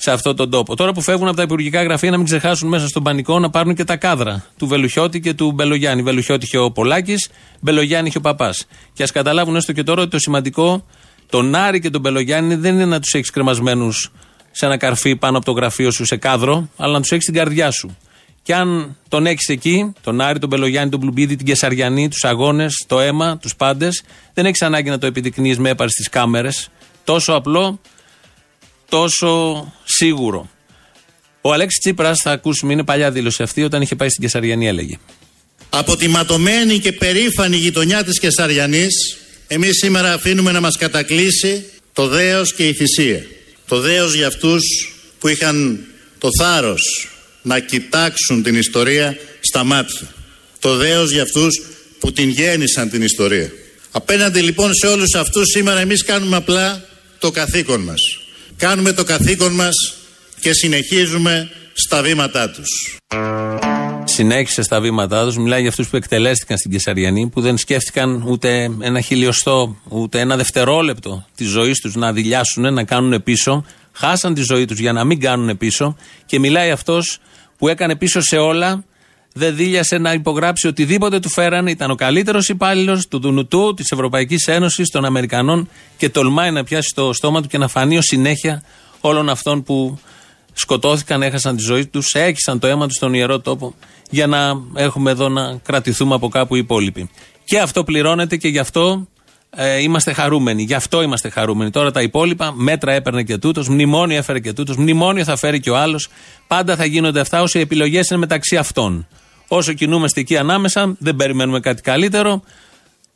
[0.06, 0.76] σε αυτόν τον τόπο.
[0.76, 3.76] Τώρα που φεύγουν από τα υπουργικά γραφεία, να μην ξεχάσουν μέσα στον πανικό να πάρουν
[3.76, 6.02] και τα κάδρα του Βελουχιώτη και του Μπελογιάννη.
[6.02, 8.65] Βελουχιώτη είχε ο Πολάκης, Μπελογιάννη είχε ο Παπάς.
[8.94, 10.86] Και ας καταλάβουν έστω και τώρα ότι το σημαντικό,
[11.30, 14.12] τον Άρη και τον Μπελογιάννη δεν είναι να τους έχεις κρεμασμένους
[14.52, 17.36] σε ένα καρφί πάνω από το γραφείο σου σε κάδρο, αλλά να τους έχεις στην
[17.36, 17.98] καρδιά σου.
[18.44, 22.86] Και αν τον έχεις εκεί, τον Άρη, τον Μπελογιάννη, τον Πλουμπίδη, την Κεσαριανή, τους αγώνες,
[22.88, 26.70] το αίμα, τους πάντες, δεν έχεις ανάγκη να το επιδεικνύεις με έπαρση στις κάμερες.
[27.04, 27.80] Τόσο απλό,
[28.89, 30.49] τόσο σίγουρο.
[31.41, 34.97] Ο Αλέξης Τσίπρας, θα ακούσουμε, είναι παλιά δήλωση αυτή, όταν είχε πάει στην Κεσαριανή, έλεγε.
[35.69, 42.08] Από τη ματωμένη και περήφανη γειτονιά της Κεσαριανής, εμείς σήμερα αφήνουμε να μας κατακλείσει το
[42.08, 43.25] δέος και η θυσία.
[43.67, 44.62] Το δέος για αυτούς
[45.19, 45.86] που είχαν
[46.17, 47.10] το θάρρος
[47.41, 50.13] να κοιτάξουν την ιστορία στα μάτια.
[50.60, 51.62] Το δέος για αυτούς
[51.99, 53.51] που την γέννησαν την ιστορία.
[53.91, 56.86] Απέναντι λοιπόν σε όλους αυτούς σήμερα εμείς κάνουμε απλά
[57.19, 58.01] το καθήκον μας.
[58.58, 59.74] Κάνουμε το καθήκον μας
[60.39, 63.00] και συνεχίζουμε στα βήματά τους.
[64.04, 65.38] Συνέχισε στα βήματά τους.
[65.38, 70.36] Μιλάει για αυτούς που εκτελέστηκαν στην Κεσαριανή, που δεν σκέφτηκαν ούτε ένα χιλιοστό, ούτε ένα
[70.36, 73.65] δευτερόλεπτο της ζωής τους να δηλιάσουν, να κάνουν πίσω.
[73.91, 75.98] Χάσαν τη ζωή τους για να μην κάνουν πίσω.
[76.26, 77.20] Και μιλάει αυτός
[77.58, 78.84] που έκανε πίσω σε όλα,
[79.38, 81.71] δεν δίλιασε να υπογράψει οτιδήποτε του φέρανε.
[81.71, 86.93] Ήταν ο καλύτερος υπάλληλος του Δουνουτού, της Ευρωπαϊκής Ένωσης, των Αμερικανών και τολμάει να πιάσει
[86.95, 88.63] το στόμα του και να φανεί ως συνέχεια
[89.00, 90.00] όλων αυτών που
[90.54, 93.74] σκοτώθηκαν, έχασαν τη ζωή τους, έχισαν το αίμα τους στον ιερό τόπο,
[94.10, 97.10] για να έχουμε εδώ να κρατηθούμε από κάπου οι υπόλοιποι.
[97.43, 99.08] Και αυτό πληρώνεται και γι' αυτό
[99.50, 100.63] ε, είμαστε χαρούμενοι.
[100.63, 101.69] Γι' αυτό είμαστε χαρούμενοι.
[101.69, 105.69] Τώρα τα υπόλοιπα, μέτρα έπαιρνε και τούτος, μνημόνιο έφερε και τούτος, μνημόνιο θα φέρει και
[105.69, 106.08] ο άλλος.
[106.48, 109.08] Πάντα θα γίνονται αυτά όσο οι επιλογές είναι μεταξύ αυτών.
[109.47, 112.43] Όσο κινούμαστε εκεί ανάμεσα, δεν περιμένουμε κάτι καλύτερο.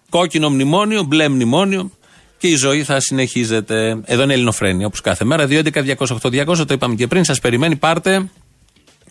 [0.10, 1.92] Κόκκινο μνημόνιο, μπλε μνημόνιο
[2.38, 4.02] και η ζωή θα συνεχίζεται.
[4.06, 5.48] Εδώ είναι Ελληνοφρένια, όπως κάθε μέρα.
[5.50, 7.24] 2.11.208.200, το είπαμε και πριν.
[7.24, 8.30] Σας περιμένει, πάρτε,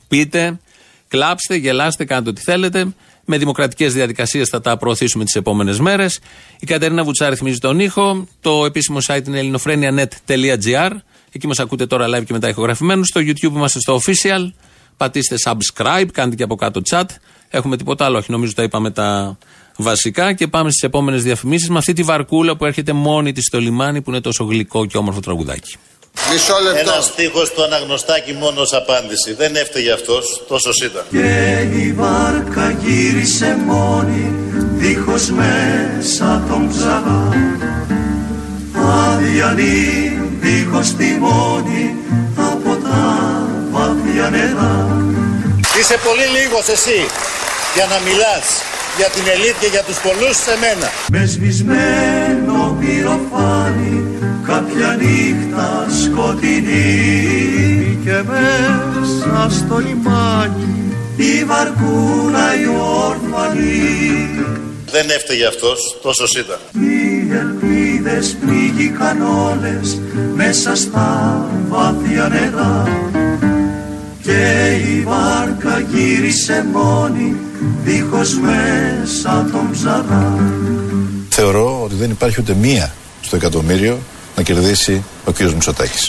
[0.08, 0.60] πείτε,
[1.08, 2.86] κλάψτε, γελάστε, κάντε ό,τι θέλετε.
[3.30, 6.20] Με δημοκρατικές διαδικασίες θα τα προωθήσουμε τις επόμενες μέρες.
[6.60, 8.26] Η Κατερίνα Βουτσά ρυθμίζει τον ήχο.
[8.40, 10.90] Το επίσημο site είναι ελληνοφρένια.net.gr.
[11.32, 13.06] Εκεί μας ακούτε τώρα live και μετά ηχογραφημένους.
[13.06, 14.52] Στο YouTube είμαστε στο official.
[14.98, 17.04] Πατήστε subscribe, κάντε και από κάτω chat.
[17.48, 19.38] Έχουμε τίποτα άλλο, όχι νομίζω τα είπαμε τα
[19.76, 20.32] βασικά.
[20.32, 24.02] Και πάμε στις επόμενες διαφημίσεις με αυτή τη βαρκούλα που έρχεται μόνη της στο λιμάνι
[24.02, 25.76] που είναι τόσο γλυκό και όμορφο τραγουδάκι.
[26.32, 26.90] Μισό λεπτό.
[26.90, 29.34] Ένας στίχος του αναγνωστάκι μόνος ως απάντηση.
[29.34, 31.04] Δεν έφταιγε αυτός, τόσο ήταν.
[31.10, 34.34] Και η βάρκα γύρισε μόνη
[34.76, 37.28] δίχως μέσα τον ψαγά
[38.74, 41.94] Αδιανή δίχως τιμόνι
[42.36, 43.37] από τα
[44.18, 44.96] βάθια νερά
[45.78, 47.00] Είσαι πολύ λίγος εσύ
[47.74, 48.46] για να μιλάς
[48.96, 50.88] για την ελίτ και για τους πολλούς σε μένα.
[51.12, 54.04] Με σβησμένο πυροφάνι
[54.46, 56.98] κάποια νύχτα σκοτεινή
[58.04, 62.66] και μέσα στο λιμάνι η βαρκούνα η
[63.06, 64.28] όρφανη
[64.90, 66.58] Δεν έφταιγε αυτός, τόσο ήταν.
[66.72, 70.00] οι ελπίδες πνίγηκαν όλες
[70.34, 72.84] μέσα στα βάθια νερά
[74.38, 77.36] και η βάρκα γύρισε μόνη
[77.84, 80.36] δίχως μέσα τον ψαρά
[81.28, 83.98] Θεωρώ ότι δεν υπάρχει ούτε μία στο εκατομμύριο
[84.36, 86.08] να κερδίσει ο κύριος Μητσοτάκης.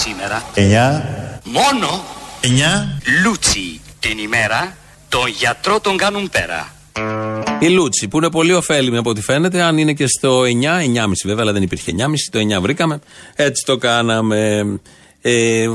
[0.00, 1.04] Σήμερα Εννιά,
[1.44, 2.04] Μόνο
[2.40, 4.76] εννιά, Λούτσι την ημέρα
[5.08, 6.72] Τον γιατρό τον κάνουν πέρα
[7.58, 11.12] Η Λούτσι που είναι πολύ ωφέλιμη από ό,τι φαίνεται, αν είναι και στο 9, 9,5
[11.24, 13.00] βέβαια, αλλά δεν υπήρχε 9,5, το 9 βρήκαμε.
[13.34, 14.64] Έτσι το κάναμε.
[15.20, 15.66] Ε,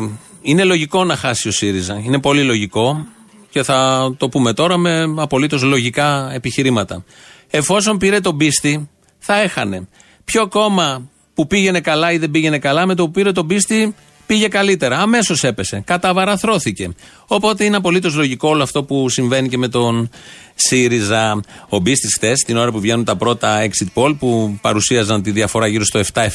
[0.41, 2.01] είναι λογικό να χάσει ο ΣΥΡΙΖΑ.
[2.03, 3.05] Είναι πολύ λογικό
[3.49, 7.03] και θα το πούμε τώρα με απολύτως λογικά επιχειρήματα.
[7.49, 9.87] Εφόσον πήρε τον πίστη, θα έχανε.
[10.25, 13.95] Ποιο κόμμα που πήγαινε καλά ή δεν πήγαινε καλά, με το που πήρε τον πίστη
[14.25, 14.99] πήγε καλύτερα.
[14.99, 15.83] Αμέσως έπεσε.
[15.85, 16.89] Καταβαραθρώθηκε.
[17.27, 20.09] Οπότε είναι απολύτως λογικό όλο αυτό που συμβαίνει και με τον
[20.55, 21.39] ΣΥΡΙΖΑ.
[21.69, 25.67] Ο Μπίστη χθε, την ώρα που βγαίνουν τα πρώτα exit poll που παρουσίαζαν τη διαφορά
[25.67, 26.27] γύρω στο 7-7,5,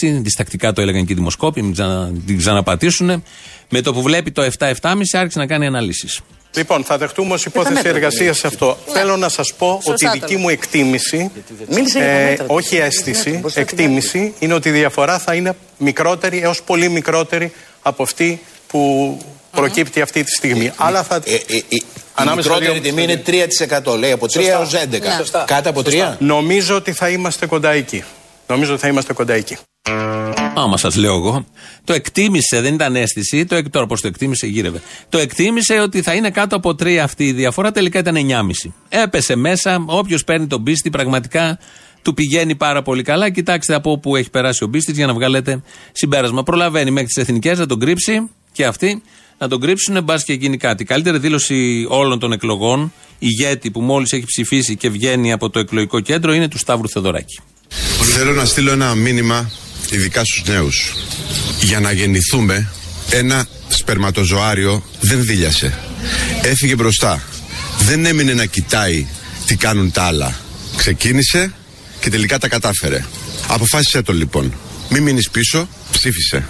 [0.00, 3.22] διστακτικά το έλεγαν και οι δημοσκόποι, μην ξανα, την ξαναπατήσουν.
[3.68, 4.72] Με το που βλέπει το 7-7,5
[5.12, 6.20] άρχισε να κάνει αναλύσεις.
[6.54, 8.78] Λοιπόν, θα δεχτούμε ως υπόθεση μέτρα, εργασίας αυτό.
[8.86, 11.30] Θέλω να σας πω ότι η δική μου εκτίμηση,
[11.68, 12.44] Μίλησε για τα ε, μέτρα.
[12.48, 18.40] όχι αίσθηση, εκτίμηση, είναι ότι η διαφορά θα είναι μικρότερη έως πολύ μικρότερη από αυτή
[18.66, 19.18] που
[19.50, 20.72] προκύπτει αυτή τη στιγμή.
[20.76, 21.14] Αλλά θα.
[21.24, 21.82] Ε, ε, ε, η
[22.14, 23.96] Ανάμεσα μικρότερη δύο- τιμή είναι 3%.
[23.98, 25.44] Λέει από 3 έως 11.
[25.46, 26.16] Κάτω από 3.
[26.18, 28.04] Νομίζω ότι θα είμαστε κοντά εκεί.
[28.46, 29.56] Νομίζω ότι θα είμαστε κοντά εκεί.
[30.54, 31.46] Άμα σας λέω εγώ.
[31.84, 33.44] Το εκτίμησε, δεν ήταν αίσθηση.
[33.44, 34.82] Το, εκ- τώρα πώς το εκτίμησε, γύρευε.
[35.08, 38.72] Το εκτίμησε ότι θα είναι κάτω από 3 αυτή η διαφορά, τελικά ήταν 9,5.
[38.88, 39.82] Έπεσε μέσα.
[39.86, 41.58] Όποιος παίρνει τον πίστη, πραγματικά
[42.02, 43.30] του πηγαίνει πάρα πολύ καλά.
[43.30, 46.42] Κοιτάξτε από όπου έχει περάσει ο πίστης για να βγάλετε συμπέρασμα.
[46.42, 49.02] Προλαβαίνει μέχρι τις εθνικές να τον κρύψει και αυτοί
[49.38, 50.84] να τον κρύψουν, μπας και γίνει κάτι.
[50.84, 56.00] Καλύτερη δήλωση όλων των εκλογών, ηγέτη που μόλις έχει ψηφίσει και βγαίνει από το εκλογικό
[56.00, 57.40] κέντρο, είναι του Σταύρου Θεοδωράκη.
[58.14, 59.50] Θέλω να στείλω ένα μήνυμα
[59.90, 60.94] ειδικά στους νέους.
[61.62, 62.70] Για να γεννηθούμε
[63.10, 65.78] ένα σπερματοζωάριο δεν δίλιασε.
[66.42, 67.22] Έφυγε μπροστά.
[67.78, 69.06] Δεν έμεινε να κοιτάει
[69.46, 70.34] τι κάνουν τα άλλα.
[70.76, 71.52] Ξεκίνησε
[72.00, 73.04] και τελικά τα κατάφερε.
[73.48, 74.54] Αποφάσισε το λοιπόν.
[74.88, 76.46] Μην μείνεις πίσω, ψήφισε.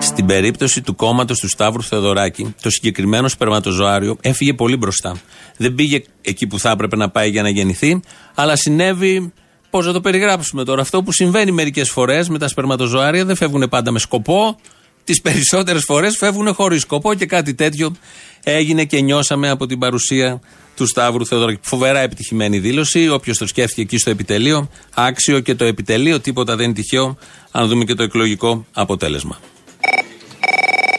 [0.00, 5.16] Στην περίπτωση του κόμματος του Σταύρου Θεοδωράκη, το συγκεκριμένο σπερματοζωάριο έφυγε πολύ μπροστά.
[5.56, 8.00] Δεν πήγε εκεί που θα έπρεπε να πάει για να γεννηθεί,
[8.34, 9.32] αλλά συνέβη.
[9.74, 13.68] Πώς να το περιγράψουμε τώρα, αυτό που συμβαίνει μερικές φορές με τα σπερματοζωάρια δεν φεύγουν
[13.68, 14.56] πάντα με σκοπό.
[15.04, 17.96] Τις περισσότερες φορές φεύγουν χωρίς σκοπό και κάτι τέτοιο
[18.42, 20.40] έγινε και νιώσαμε από την παρουσία
[20.76, 21.58] του Σταύρου Θεοδωράκη.
[21.62, 23.08] Φοβερά επιτυχημένη δήλωση.
[23.08, 27.16] Όποιος το σκέφτηκε εκεί στο επιτελείο, άξιο και το επιτελείο, τίποτα δεν είναι τυχαίο,
[27.50, 29.38] αν δούμε και το εκλογικό αποτέλεσμα.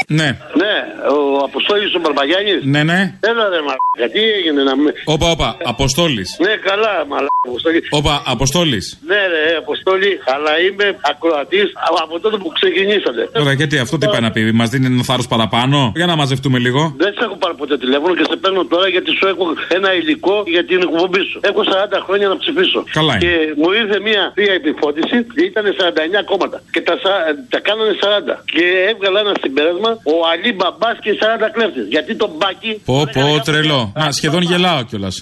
[0.07, 0.29] Ναι,
[0.61, 0.73] Ναι,
[1.15, 2.59] ο Αποστόλης ο Μπαρμπαγιάννης.
[2.63, 2.99] ναι, ναι.
[3.29, 4.93] Έλα ρε μαλάκα, τι έγινε να με...
[5.05, 6.37] Όπα, όπα, Αποστόλης.
[6.45, 7.79] Ναι, καλά μαλάκα, Αποστόλη.
[7.89, 8.85] Όπα, Αποστόλης.
[9.09, 13.21] Ναι ρε, Αποστόλη, αλλά είμαι ακροατής α- από τότε που ξεκινήσατε.
[13.33, 16.59] Τώρα, γιατί αυτό τι πάει να πει, μας δίνει ένα θάρρος παραπάνω; Για να μαζευτούμε
[16.59, 16.93] λίγο.
[16.97, 19.45] Δεν σε έχω πάρει ποτέ τηλέφωνο και σε παίρνω τώρα γιατί σου έχω
[19.77, 21.39] ένα υλικό για την εκπομπή σου.
[21.49, 22.83] Έχω 40 χρόνια να ψηφίσω.
[22.91, 23.23] Καλά είναι.
[23.25, 25.17] Και μου ήρθε μια θεία επιφώτιση,
[25.49, 26.61] ήταν 49 κόμματα.
[26.71, 28.43] Και τα, σα- τα κάνανε 40.
[28.45, 31.85] Και έβγαλα ένα συμπέρασμα ο Αλή Μπαμπάς και οι 40 κλέφτες.
[31.95, 32.71] Γιατί τον μπάκι.
[32.89, 33.81] Πω, πω, τρελό.
[33.99, 35.15] Να, σχεδόν γελάω κιόλας.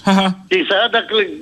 [0.50, 1.00] Και οι 40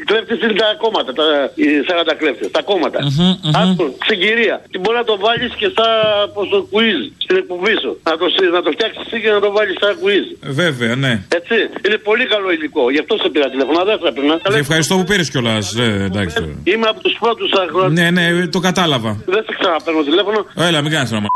[0.08, 1.10] κλέφτες είναι τα κόμματα.
[1.20, 1.26] Τα,
[1.62, 2.98] οι 40 κλέφτες, τα κόμματα.
[3.02, 3.56] Μμμ, μμμ.
[3.62, 4.56] Άκου, συγκυρία.
[4.70, 5.86] Τι μπορεί να το βάλεις και στα
[6.34, 7.90] πως το quiz στην εκπομπή σου.
[8.08, 10.26] Να το, συ- να το φτιάξεις εσύ και να το βάλεις στα quiz.
[10.60, 11.12] Βέβαια, ναι.
[11.38, 11.56] Έτσι.
[11.86, 12.82] Είναι πολύ καλό υλικό.
[12.94, 13.76] Γι' αυτό σε πήρα τηλέφωνο.
[13.84, 14.36] Δεν θα πρέπει να.
[14.54, 15.64] Και ευχαριστώ που πήρες κιόλας.
[16.08, 16.34] εντάξει.
[16.36, 16.54] τώρα.
[16.72, 17.92] Είμαι από τους πρώτους αγρότες.
[17.98, 19.10] Ναι, ναι, το κατάλαβα.
[19.34, 20.38] Δεν σε ξαναπαίρνω τηλέφωνο.
[20.68, 21.31] Έλα, μην κάνεις να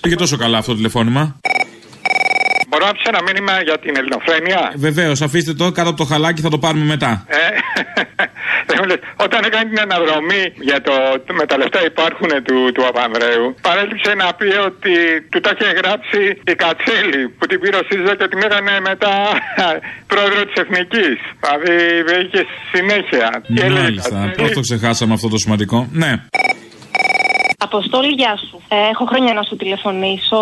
[0.00, 1.22] Πήγε τόσο καλά αυτό το τηλεφώνημα.
[2.68, 6.40] Μπορώ να ψήσω ένα μήνυμα για την ελληνοφρένεια; Βεβαίως, αφήστε το κάτω από το χαλάκι,
[6.46, 7.12] θα το πάρουμε μετά.
[7.26, 7.46] Ε,
[8.68, 10.92] δεν μου λες, όταν έκανε την αναδρομή για το,
[11.26, 14.94] το με τα λεφτά υπάρχουν του, του Παπανδρέου, παρέλειψε να πει ότι
[15.30, 16.20] του τα είχε γράψει
[16.52, 19.14] η Κατσέλη που την πήρε ο ΣΥΡΙΖΑ και την έκανε μετά
[20.12, 21.16] πρόεδρο της Εθνικής.
[21.44, 21.74] Δηλαδή
[22.22, 22.42] είχε
[22.72, 23.28] συνέχεια.
[23.54, 24.16] Και έλεγε Μάλιστα.
[24.24, 25.78] Κατσέλη, Πώ το ξεχάσαμε αυτό το σημαντικό.
[26.02, 26.12] Ναι.
[27.68, 28.56] Αποστόλη, γεια σου.
[28.68, 30.40] Ε, έχω χρόνια να σου τηλεφωνήσω.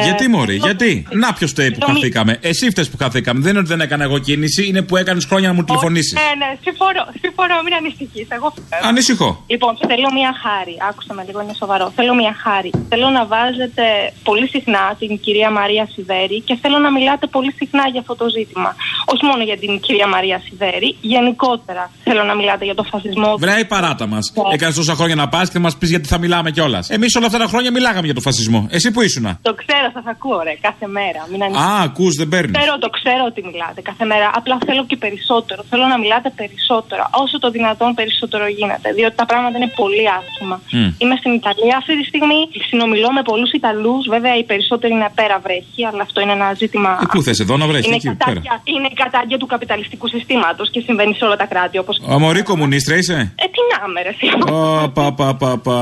[0.00, 2.32] Ε, Γιατί, Μωρή, γιατί; Να ποιος φταίει που Νομίζω- χαθήκαμε.
[2.50, 3.40] Εσύ φταίει που χαθήκαμε.
[3.40, 6.12] Δεν είναι ότι δεν έκανα εγώ κίνηση, είναι που έκανες χρόνια να μου τηλεφωνήσεις.
[6.20, 8.26] Ναι, ναι, συμφωνώ, συμφωνώ, μην ανησυχείς.
[8.36, 8.80] Εγώ φταίω.
[8.90, 9.30] Ανησυχώ.
[9.54, 10.74] Λοιπόν, θέλω μια χάρη.
[10.90, 11.86] Άκουσα με λίγο, είναι σοβαρό.
[11.98, 12.70] Θέλω μια χάρη.
[12.88, 13.84] Θέλω να βάζετε
[14.28, 18.26] πολύ συχνά την κυρία Μαρία Σιδέρη και θέλω να μιλάτε πολύ συχνά για αυτό το
[18.36, 18.70] ζήτημα.
[19.12, 23.30] Όχι μόνο για την κυρία Μαρία Σιδέρη, γενικότερα θέλω να μιλάτε για το φασισμό.
[23.44, 24.24] Βρέα η παράτα μας.
[24.34, 24.54] Ναι.
[24.54, 26.90] Έκανες τόσα χρόνια να πας και θα μας πεις γιατί θα μιλάμε κιόλας.
[26.90, 28.60] Εμείς όλα αυτά τα χρόνια μιλάγαμε για το φασισμό.
[28.70, 29.38] Εσύ που ήσουνα.
[29.42, 31.20] Το ξέρω, σας ακούω, ρε, κάθε μέρα.
[31.32, 31.82] Μην Α, ανησυχείτε.
[31.86, 32.58] ακούς, δεν παίρνεις.
[32.58, 34.26] Ξέρω, το ξέρω ότι μιλάτε κάθε μέρα.
[34.38, 35.60] Απλά θέλω και περισσότερο.
[35.70, 37.02] Θέλω να μιλάτε περισσότερο.
[37.22, 38.88] Όσο το δυνατόν περισσότερο γίνεται.
[38.98, 40.56] Διότι τα πράγματα είναι πολύ άσχημα.
[40.72, 40.88] Μμ.
[41.02, 42.40] Είμαι στην Ιταλία αυτή τη στιγμή.
[42.68, 44.02] Συνομιλώ με πολλούς Ιταλούς.
[44.14, 46.90] Βέβαια, οι περισσότεροι είναι πέρα βρέχει, αλλά αυτό είναι ένα ζήτημα.
[47.02, 48.18] Ε, πού θες εδώ να βρέχει, είναι, εκεί πέρα.
[48.24, 51.94] κατάγια, είναι η κατάγια του καπιταλιστικού συστήματος και συμβαίνει σε όλα τα κράτη όπως.
[52.08, 54.26] Αμορή κομμουνίστρα είσαι; Ε, τι να είμαι, ρε, εσύ.
[54.52, 55.76] Ω, πα, πα, πα, πα.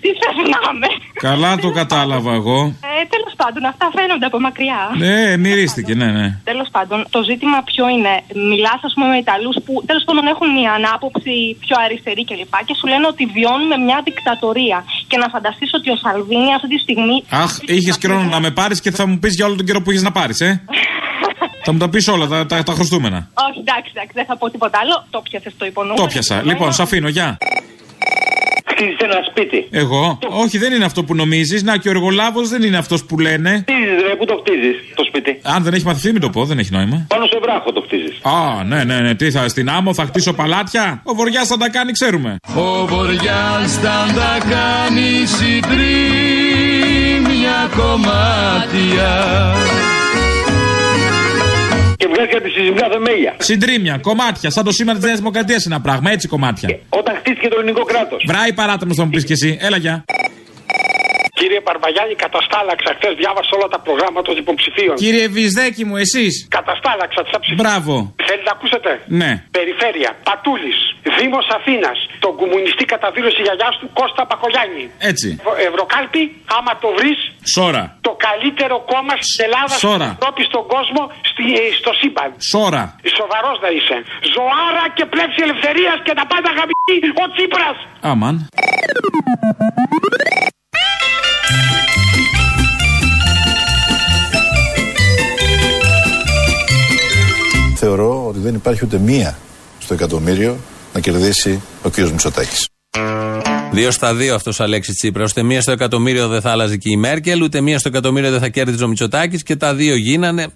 [0.00, 0.88] Τι θες να είμαι;
[1.26, 2.58] Καλά το κατάλαβα εγώ.
[2.90, 4.80] Ε, Τέλος πάντων, αυτά φαίνονται από μακριά.
[5.04, 6.26] Ναι, μυρίστηκε, ναι, ναι.
[6.50, 8.12] Τέλος πάντων, το ζήτημα ποιο είναι;
[8.50, 11.34] Μιλάς, ας πούμε, με Ιταλούς που τέλος πάντων έχουν μια ανάποψη
[11.64, 12.54] πιο αριστερή κλπ.
[12.66, 14.78] Και, σου λένε ότι βιώνουμε μια δικτατορία.
[15.10, 17.16] Και να φανταστείς ότι ο Σαλβίνη αυτή τη στιγμή.
[17.42, 19.90] Αχ, είχες καιρό να με πάρεις και θα μου πεις για όλο τον καιρό που
[19.90, 20.50] είχες να πάρεις, ε;
[21.64, 23.18] θα μου τα πεις όλα, τα, τα, τα χρωστούμενα.
[23.48, 25.06] Όχι, εντάξει, εντάξει, δεν θα πω τίποτα άλλο.
[25.10, 26.02] Το πιάσες το υπονοούμενο.
[26.02, 26.42] Το πιασα.
[26.44, 27.38] Λοιπόν, σ' αφήνω, γεια.
[28.80, 29.66] Χτίζει ένα σπίτι.
[29.70, 31.62] Εγώ; Όχι, δεν είναι αυτό που νομίζεις.
[31.62, 33.50] Να και ο εργολάβος δεν είναι αυτός που λένε.
[33.50, 36.58] Χτίζεις, ρε, πού το χτίζεις το σπίτι; Αν δεν έχει μαθηθεί, μην το πω, δεν
[36.58, 37.06] έχει νόημα.
[37.08, 38.18] Πάνω σε βράχο το χτίζεις.
[38.22, 39.14] Α, ναι, ναι, ναι.
[39.14, 41.02] Τι θα, στην άμμο θα χτίσω παλάτια.
[41.04, 42.36] Ο Βοριάς θα τα κάνει, ξέρουμε.
[42.56, 46.50] Ο Βοριάς θα τα κάνει συντρίμια
[47.76, 49.10] κομμάτια
[49.60, 49.99] Και
[52.12, 53.34] βγάζει από τη συζημιά θεμέλια.
[53.38, 56.78] Συντρίμια, κομμάτια, σαν το σήμα της Νέας Δημοκρατίας ένα πράγμα, έτσι κομμάτια.
[56.88, 58.24] Όταν χτίστηκε το ελληνικό κράτος.
[58.26, 59.58] Βράει παράτομο θα μου πεις κι εσύ.
[59.60, 60.04] Έλα, γεια.
[61.40, 62.90] Κύριε Παρβαγιάννη, καταστάλαξα.
[62.98, 64.94] Χθες διάβασα όλα τα προγράμματα των υποψηφίων.
[65.04, 66.32] Κύριε Βυσδέκη μου, εσείς.
[66.58, 67.60] Καταστάλαξα τις ψηφίσει.
[67.62, 67.94] Μπράβο.
[68.28, 69.30] Θέλετε να ακούσετε; Ναι.
[69.58, 70.10] Περιφέρεια.
[70.28, 70.78] Πατούλης.
[71.18, 71.98] Δήμος Αθήνας.
[72.24, 74.84] Τον κομμουνιστή καταδήλωση γιαγιάς του Κώστα Πακογιάννη.
[75.10, 75.28] Έτσι.
[75.42, 76.22] Ευ- Ευρωκάλπη,
[76.56, 77.18] άμα το βρεις,
[77.54, 77.84] Σόρα.
[78.06, 80.06] το καλύτερο κόμμα στην Ελλάδας, Σόρα.
[80.08, 81.44] στην Ευρώπης, στον κόσμο, στη,
[81.80, 82.30] στο σύμπαν.
[82.52, 82.84] Σόρα.
[83.18, 83.96] Σοβαρός να είσαι.
[84.34, 87.76] Ζωάρα και πλέψη ελευθερίας και τα πάντα γαμιστή ο Τσίπρας.
[88.12, 88.36] Άμαν.
[97.74, 99.38] Θεωρώ ότι δεν υπάρχει ούτε μία
[99.78, 100.56] στο εκατομμύριο
[100.94, 101.98] να κερδίσει ο κ.
[101.98, 102.68] Μητσοτάκης.
[103.72, 105.30] Δύο στα δύο αυτός ο Αλέξης Τσίπρας.
[105.30, 108.40] Ούτε μία στο εκατομμύριο δεν θα άλλαζε και η Μέρκελ, ούτε μία στο εκατομμύριο δεν
[108.40, 110.46] θα κέρδιζε ο Μητσοτάκης και τα δύο γίνανε.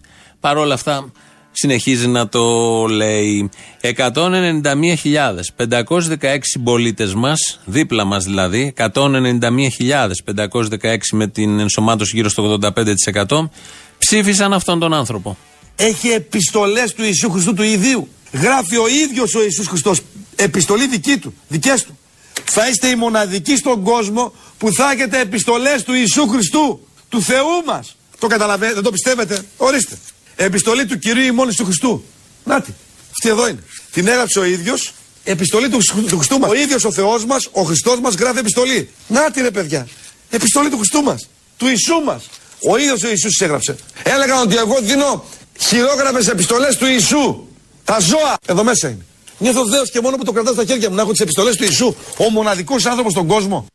[0.41, 1.13] Παρ' όλα αυτά
[1.57, 2.41] συνεχίζει να το
[2.87, 3.51] λέει.
[3.81, 13.51] 191.516 συμπολίτες μας, δίπλα μας δηλαδή, 191.516 με την ενσωμάτωση γύρω στο 85%,
[13.99, 15.37] ψήφισαν αυτόν τον άνθρωπο.
[15.77, 18.09] έχει επιστολές του Ιησού Χριστού του ιδίου.
[18.33, 20.01] Γράφει ο ίδιος ο Ιησούς Χριστός
[20.37, 21.99] επιστολή δική του, δικές του.
[22.45, 27.65] Θα είστε οι μοναδικοί στον κόσμο που θα έχετε επιστολές του Ιησού Χριστού, του Θεού
[27.67, 27.97] μας.
[28.19, 29.99] Το καταλαβαίνετε, δεν το πιστεύετε; Ορίστε.
[30.37, 32.05] Επιστολή του Κυρίου ημών Ιησού Χριστού.
[32.45, 32.75] Νάτι.
[33.11, 33.63] Αυτή εδώ είναι.
[33.93, 34.93] Την έγραψε ο ίδιος.
[35.25, 36.51] Επιστολή του, Χριστού- του Χριστού μας.
[36.51, 38.89] Ο ίδιος ο Θεός μας, ο Χριστός μας γράφει επιστολή.
[39.09, 39.89] Νάτι ρε παιδιά.
[40.31, 41.29] Επιστολή του Χριστού μας.
[41.57, 42.23] Του Ιησού μας.
[42.71, 43.77] Ο ίδιος ο Ιησούς τις έγραψε.
[44.03, 45.25] Έλεγαν ότι εγώ δίνω
[45.59, 47.47] χειρόγραφες επιστολές του Ιησού.
[47.85, 48.37] Τα ζώα.
[48.47, 49.05] Εδώ μέσα είναι.
[49.39, 51.65] Νιώθω δέος και μόνο που το κρατάω στα χέρια μου να έχω τις επιστολές του
[51.65, 51.95] Ιησού.
[52.19, 53.67] Ο μοναδικός άνθρωπος στον κόσμο.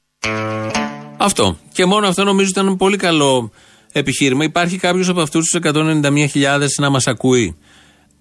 [1.17, 1.57] Αυτό.
[1.71, 3.51] Και μόνο αυτό νομίζω ήταν ένα πολύ καλό
[3.91, 4.43] επιχείρημα.
[4.43, 7.57] Υπάρχει κάποιος από αυτούς τους 191.000 να μας ακούει;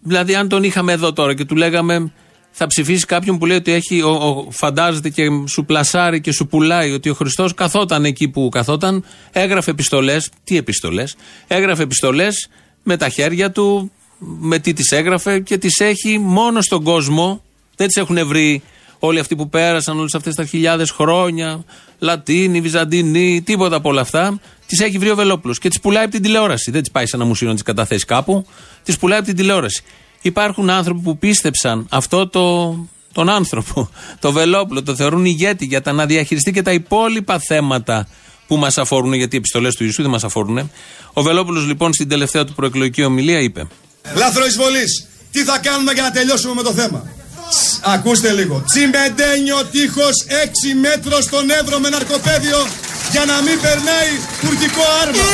[0.03, 2.13] Δηλαδή, αν τον είχαμε εδώ τώρα και του λέγαμε
[2.51, 6.47] θα ψηφίσει κάποιον που λέει ότι έχει, ο, ο- φαντάζεται και σου πλασάρει και σου
[6.47, 10.31] πουλάει ότι ο Χριστός καθόταν εκεί που καθόταν, έγραφε επιστολές.
[10.45, 12.49] Τι επιστολές, έγραφε επιστολές
[12.83, 17.43] με τα χέρια του, με τι τις έγραφε και τις έχει μόνο στον κόσμο.
[17.77, 18.63] Δεν τις έχουν βρει
[18.99, 21.65] όλοι αυτοί που πέρασαν όλες αυτές τα χιλιάδες χρόνια,
[21.99, 24.41] Λατίνοι, Βυζαντινοί, τίποτα από όλα αυτά.
[24.69, 26.71] Τι έχει βρει ο Βελόπουλος και τι πουλάει από την τηλεόραση.
[26.71, 28.47] Δεν τι πάει σε ένα μουσείο να τι καταθέσει κάπου.
[28.83, 29.83] Τι πουλάει από την τηλεόραση.
[30.23, 32.77] Υπάρχουν άνθρωποι που πίστεψαν αυτό το,
[33.13, 38.09] τον άνθρωπο, το Βελόπουλο, το θεωρούν ηγέτη για τα να διαχειριστεί και τα υπόλοιπα θέματα
[38.47, 40.71] που μας αφορούν, γιατί οι επιστολές του Ιησού δεν μας αφορούν.
[41.13, 43.67] Ο Βελόπουλος λοιπόν στην τελευταία του προεκλογική ομιλία είπε.
[44.15, 44.85] Λάθρο εισβολή.
[45.33, 47.11] Τι θα κάνουμε για να τελειώσουμε με το θέμα;
[47.51, 48.65] Τσ, Ακούστε λίγο.
[48.67, 52.67] Τσιμεντένιο τείχος 6 μέτρο στον Εύρο με ναρκοπαίδιο
[53.15, 54.11] για να μην περνάει
[54.43, 55.27] τουρκικό άρμα.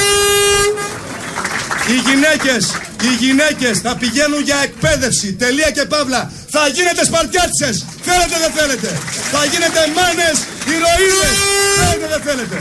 [1.93, 2.63] Οι γυναίκες,
[3.07, 5.35] οι γυναίκες θα πηγαίνουν για εκπαίδευση.
[5.35, 6.33] Τελεία και παύλα.
[6.55, 7.85] Θα γίνετε σπαρτιάτσες.
[8.09, 8.89] Θέλετε δεν θέλετε.
[9.33, 10.37] Θα γίνετε μάνες,
[10.75, 11.37] ηρωίδες.
[11.81, 12.57] Θέλετε δεν θέλετε.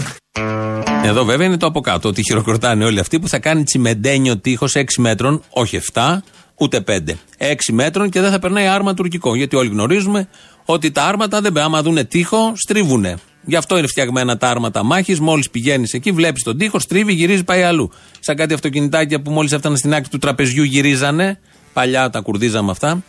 [1.03, 4.75] Εδώ βέβαια είναι το από κάτω, ότι χειροκροτάνε όλοι αυτοί που θα κάνει τσιμεντένιο τείχος
[4.75, 6.17] 6 μέτρων, όχι 7,
[6.55, 7.17] ούτε 5.
[7.37, 9.35] 6 μέτρων και δεν θα περνάει άρμα τουρκικό.
[9.35, 10.27] Γιατί όλοι γνωρίζουμε
[10.65, 13.17] ότι τα άρματα δεν άμα δούνε τείχο, στρίβουνε.
[13.45, 15.19] Γι' αυτό είναι φτιαγμένα τα άρματα μάχης.
[15.19, 17.91] Μόλις πηγαίνεις εκεί, βλέπεις τον τείχο, στρίβει, γυρίζει, πάει αλλού.
[18.19, 21.39] Σαν κάτι αυτοκινητάκια που μόλις έφταναν στην άκρη του τραπεζιού γυρίζανε.
[21.73, 23.03] Παλιά τα κουρδίζαμε αυτά.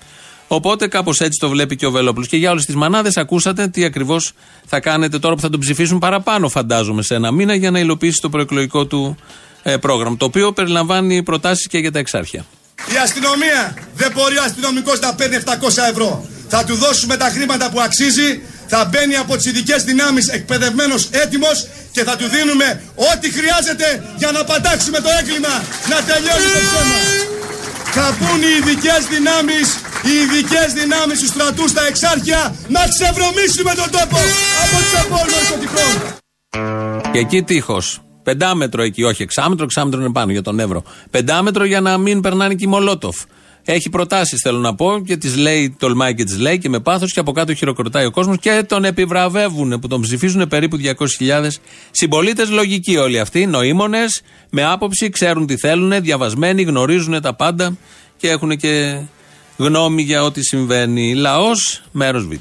[0.49, 2.29] Οπότε κάπως έτσι το βλέπει και ο Βελόπουλος.
[2.29, 4.33] Και για όλες τις μανάδες ακούσατε τι ακριβώς
[4.67, 8.21] θα κάνετε τώρα που θα τον ψηφίσουν παραπάνω, φαντάζομαι, σε ένα μήνα για να υλοποιήσει
[8.21, 9.17] το προεκλογικό του
[9.63, 10.17] ε, πρόγραμμα.
[10.17, 12.45] Το οποίο περιλαμβάνει προτάσεις και για τα εξάρχεια.
[12.95, 15.51] Η αστυνομία δεν μπορεί ο αστυνομικός να παίρνει 700
[15.91, 16.27] ευρώ.
[16.49, 21.67] Θα του δώσουμε τα χρήματα που αξίζει, θα μπαίνει από τις ειδικές δυνάμεις εκπαιδευμένος έτοιμος
[21.93, 25.55] και θα του δίνουμε ό,τι χρειάζεται για να πατάξουμε το έγκλημα,
[25.91, 26.99] να τελειώσει το ψέμα.
[27.97, 29.67] Θα πούν οι ειδικές δυνάμεις,
[30.09, 34.19] οι ειδικές δυνάμεις του στρατούς στα εξάρχεια να ξεβρωμίσουμε τον τόπο
[34.63, 35.95] από τι απόλυτε των τυχών.
[37.13, 37.99] Και εκεί τείχος.
[38.23, 40.83] Πεντάμετρο εκεί, όχι εξάμετρο, εξάμετρο είναι πάνω για τον Εύρο.
[41.11, 43.17] Πεντάμετρο για να μην περνάνε και οι Μολότοφ.
[43.65, 47.13] Έχει προτάσεις, θέλω να πω, και τις λέει, τολμάει και τις λέει και με πάθος
[47.13, 50.79] και από κάτω χειροκροτάει ο κόσμος και τον επιβραβεύουν που τον ψηφίζουν περίπου
[51.21, 51.49] 200.000
[51.91, 52.51] συμπολίτες.
[52.51, 57.77] Λογικοί όλοι αυτοί, νοήμονες, με άποψη, ξέρουν τι θέλουν, διαβασμένοι, γνωρίζουν τα πάντα
[58.17, 59.01] και έχουν και
[59.57, 61.15] γνώμη για ό,τι συμβαίνει.
[61.15, 62.33] Λαός, μέρος Β.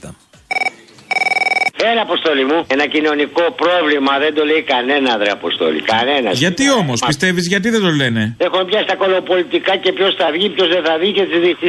[1.90, 2.60] Έλα, Αποστόλη μου.
[2.76, 5.80] Ένα κοινωνικό πρόβλημα δεν το λέει κανένα, ρε Αποστόλη.
[5.96, 6.30] Κανένα.
[6.44, 10.48] Γιατί όμως, πιστεύεις, γιατί δεν το λένε; Έχουν πιάσει τα κολοπολιτικά και ποιος θα βγει,
[10.56, 11.26] ποιος δεν θα βγει και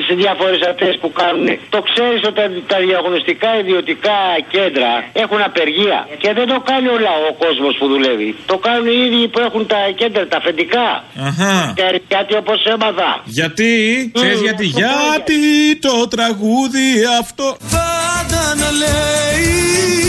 [0.08, 1.48] τι διάφορες αυτέ που κάνουν.
[1.74, 4.18] Το ξέρεις ότι τα, τα διαγωνιστικά ιδιωτικά
[4.54, 5.98] κέντρα έχουν απεργία.
[6.22, 8.30] Και δεν το κάνει ο λαός, ο κόσμος που δουλεύει.
[8.50, 10.88] Το κάνουν οι ίδιοι που έχουν τα κέντρα, τα αφεντικά.
[11.28, 11.72] Αχα.
[11.78, 13.10] Και γιατί όπως έμαθα.
[13.24, 13.70] Γιατί,
[14.14, 14.64] ξέρεις γιατί.
[14.82, 15.42] Γιατί
[15.86, 16.88] το τραγούδι
[17.20, 17.46] αυτό.
[17.76, 20.03] Πάντα να λέει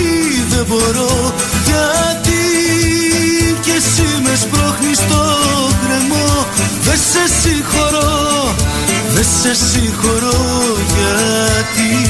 [0.50, 1.34] δεν μπορώ
[1.66, 2.44] γιατί
[3.62, 5.22] και εσύ με σπρώχνεις στο
[5.86, 6.46] κρεμό.
[6.82, 8.56] Δεν σε συγχωρώ,
[9.14, 10.44] δεν σε συγχωρώ
[10.96, 12.06] γιατί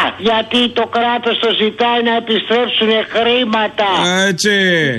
[0.00, 3.88] Α, γιατί το κράτος το ζητάει να επιστρέψουν χρήματα.
[4.28, 4.54] Έτσι.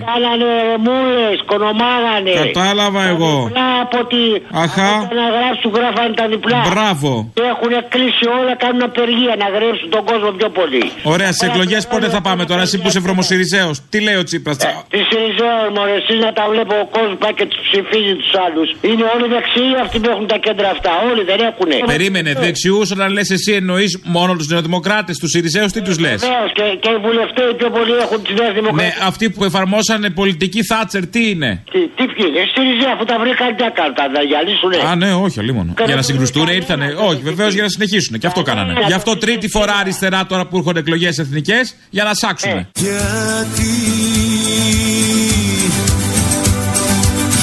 [0.09, 0.51] Κάνανε
[0.85, 2.33] μούλε, κονομάγανε.
[2.43, 3.33] Κατάλαβα εγώ.
[3.45, 4.23] Διπλά από τη.
[4.63, 4.89] Αχα.
[4.95, 6.61] Από το να γράψουν, γράφανε τα διπλά.
[6.73, 7.11] Μπράβο.
[7.37, 10.85] Και έχουν κλείσει όλα, κάνουν απεργία να γράψουν τον κόσμο πιο πολύ.
[11.13, 14.57] Ωραία, στι εκλογές πότε θα πάμε τώρα, εσύ που είσαι βρωμοσυριζέος; Τι λέει ο Τσίπρας;
[14.57, 18.31] Ε, Τι Σιριζέο, μωρέ, εσεί να τα βλέπω ο κόσμος πάει και τους ψηφίζει τους
[18.45, 18.67] άλλους.
[18.89, 20.91] Είναι όλοι δεξιοί αυτοί που έχουν τα κέντρα αυτά.
[21.09, 21.69] Όλοι δεν έχουν.
[21.93, 26.51] Περίμενε, δεξιούς όταν λες εσύ εννοείς μόνο τους νεοδημοκράτε, τους Σιριζέου, τι τους λες; Βεβαίως
[26.53, 28.87] και, και οι βουλευτές πιο πολύ έχουν τις νέες δημοκρατίε.
[28.87, 33.19] Ναι, αυτοί που εφαρμόσανε πολιτική Θάτσερ, τι είναι; Τι, τι ποιοι είναι, Σιριζέο αφού τα
[33.19, 34.77] βρήκαν τι έκαναν, τα διαλύσουνε.
[34.89, 35.73] Α, ναι, όχι, αλίμονο.
[35.85, 36.95] Για να συγκρουστούν ήρθανε.
[37.09, 38.19] Όχι, βεβαίως για να συνεχίσουν.
[38.19, 38.73] Και αυτό κάνανε.
[38.87, 42.69] Γι' αυτό τρίτη φορά αριστερά τώρα που έρχονται εκλογές εθνικές για να σάξουμε.
[42.73, 43.73] Γιατί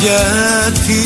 [0.02, 1.02] Γιατί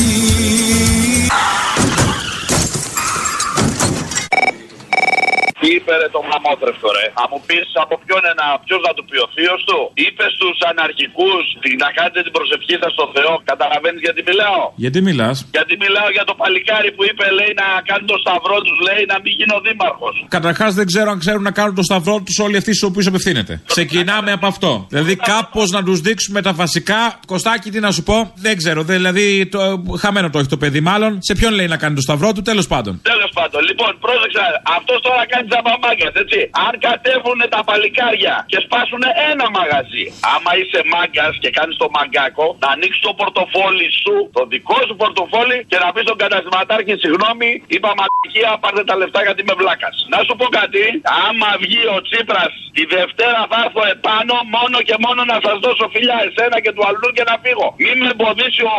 [5.59, 9.03] Τι είπε ρε το μαμότρευτο ρε; Θα μου πεις από ποιον ένα, ποιος να του
[9.09, 11.43] πει ο θείος του; Είπες στου αναρχικούς
[11.83, 13.33] να κάνετε την προσευχή σας στο Θεό.
[13.51, 18.05] Καταλαβαίνεις γιατί μιλάω; Γιατί μιλάς; Γιατί μιλάω για το παλικάρι που είπε λέει να κάνει
[18.13, 20.15] το σταυρό τους, λέει να μην γίνω δήμαρχος.
[20.37, 23.53] Καταρχάς δεν ξέρω αν ξέρουν να κάνουν το σταυρό τους όλοι αυτοί στους οποίους απευθύνεται.
[23.73, 24.71] Ξεκινάμε από αυτό.
[24.93, 27.01] Δηλαδή κάπως να τους δείξουμε τα βασικά.
[27.31, 28.79] Κωστάκι, τι να σου πω, δεν ξέρω.
[28.83, 29.59] Δηλαδή το,
[30.03, 31.11] χαμένο το έχει το παιδί, μάλλον.
[31.21, 33.01] Σε ποιον λέει να κάνει το σταυρό του, τέλος πάντων.
[33.37, 34.45] Τέλο πάντων, λοιπόν, πρόσεξα.
[34.77, 36.39] Αυτός τώρα κάνει τζαμπαμάγκα, έτσι.
[36.65, 42.45] Αν κατέβουν τα παλικάρια και σπάσουν ένα μαγαζί, άμα είσαι μάγκας και κάνεις το μαγκάκο,
[42.63, 47.49] να ανοίξεις το πορτοφόλι σου, το δικό σου πορτοφόλι και να πεις στον καταστηματάρχη, συγγνώμη,
[47.75, 49.95] είπα μαλακία, πάρτε τα λεφτά γιατί με βλάκας.
[50.13, 50.83] Να σου πω κάτι,
[51.27, 55.85] άμα βγει ο Τσίπρας τη Δευτέρα θα έρθω επάνω μόνο και μόνο να σας δώσω
[55.93, 57.67] φιλιά εσένα και του αλλού και να φύγω.
[57.83, 58.75] Μην με εμποδίσει ο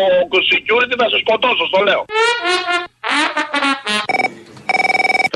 [0.50, 2.02] security να σε σκοτώσω, στο λέω.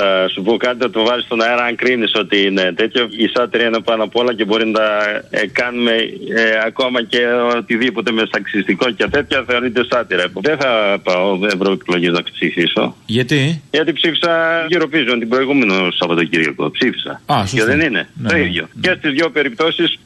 [0.03, 3.01] Θα σου πω κάτι, θα το βάλει στον αέρα αν κρίνεις ότι είναι τέτοιο.
[3.23, 4.87] Η σάτυρια είναι πάνω απ' όλα και μπορεί να τα
[5.29, 5.91] ε, κάνουμε
[6.35, 7.19] ε, ακόμα και
[7.57, 10.25] οτιδήποτε με σαξιστικό και τέτοια θεωρείται σάτυρα.
[10.33, 12.95] Δεν θα πάω ευρωεκλογέ να ψηφίσω.
[13.05, 14.31] Γιατί; Γιατί ψήφισα
[14.73, 16.71] Eurovision την προηγούμενο Σαββατοκύριακο.
[16.71, 17.21] Ψήφισα.
[17.25, 17.65] Α, και σωστό.
[17.65, 18.07] δεν είναι.
[18.13, 18.41] Ναι, το ναι.
[18.41, 18.67] ίδιο.
[18.81, 19.99] Και στις δύο περιπτώσεις,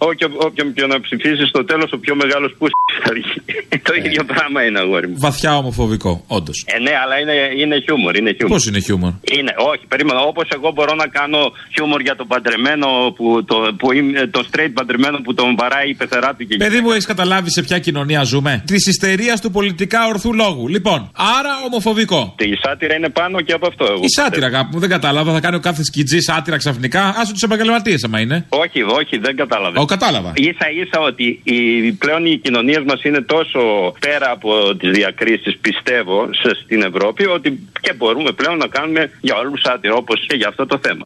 [0.48, 2.68] όποιον και να ψηφίσεις, στο τέλος ο πιο μεγάλος που
[3.04, 3.36] θα βγει.
[3.84, 5.16] το ίδιο πράγμα είναι, αγόρι μου.
[5.18, 6.66] Βαθιά ομοφοβικό, όντως.
[6.68, 8.16] Ε, ναι, αλλά είναι, είναι χιούμορ.
[8.18, 8.58] Είναι χιούμορ.
[8.58, 10.20] Πώς είναι χιούμορ; Είναι, όχι, περίμενα.
[10.20, 14.72] Όπως εγώ μπορώ να κάνω χιούμορ για τον παντρεμένο, που, το, που είναι, το straight
[14.74, 18.24] παντρεμένο που τον βαράει η πεθερά του και Παιδί μου, έχεις καταλάβει σε ποια κοινωνία
[18.24, 20.68] ζούμε; Της ιστερίας του πολιτικά ορθού λόγου.
[20.68, 22.36] Λοιπόν, άρα ομοφοβικό.
[22.38, 23.86] Η σάτυρα είναι πάνω και από αυτό.
[23.86, 25.34] Εγώ Η σάτυρα, αγάπη μου, δεν κατάλαβα.
[25.34, 27.14] Θα κάνει ο κάθε σκιτζή σάτυρα ξαφνικά.
[27.18, 28.46] Άσε τους επαγγελματίες, άμα είναι.
[28.50, 29.80] Όχι, όχι, δεν κατάλαβε.
[29.80, 30.34] Ο, κατάλαβα.
[30.60, 33.60] σα ίσα ότι οι, πλέον οι κοινωνίες μας είναι τόσο
[34.00, 39.36] πέρα από τις διακρίσεις, πιστεύω, σε, στην Ευρώπη, ότι και μπορούμε πλέον να κάνουμε για
[39.36, 41.04] όλους σάτυρα, όπως και για αυτό το θέμα.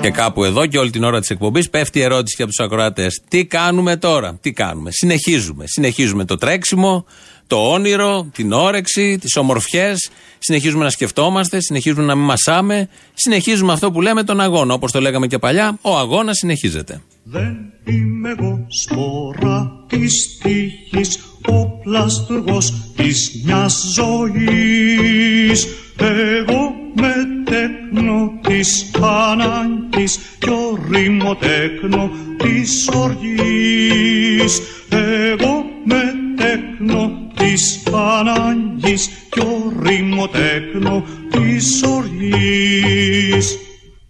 [0.00, 3.22] Και κάπου εδώ και όλη την ώρα της εκπομπής πέφτει η ερώτηση για τους ακροατές.
[3.28, 5.64] Τι κάνουμε τώρα, τι κάνουμε; Συνεχίζουμε.
[5.66, 7.06] Συνεχίζουμε το τρέξιμο,
[7.46, 10.10] το όνειρο, την όρεξη, τις ομορφιές.
[10.38, 12.88] Συνεχίζουμε να σκεφτόμαστε, συνεχίζουμε να μην μασάμε.
[13.14, 14.74] Συνεχίζουμε αυτό που λέμε τον αγώνα.
[14.74, 17.00] Όπως το λέγαμε και παλιά, ο αγώνας συνεχίζεται.
[17.28, 21.18] Δεν είμαι εγώ σπορά της τύχης,
[21.48, 25.66] ο πλαστουργός της μιας ζωής.
[25.98, 27.14] Εγώ με
[27.44, 34.60] τέκνο της ανάγκης κι ορίμο τέκνο της οργής.
[34.88, 36.02] Εγώ με
[36.36, 43.58] τέκνο της ανάγκης κι ορίμο τέκνο της οργής.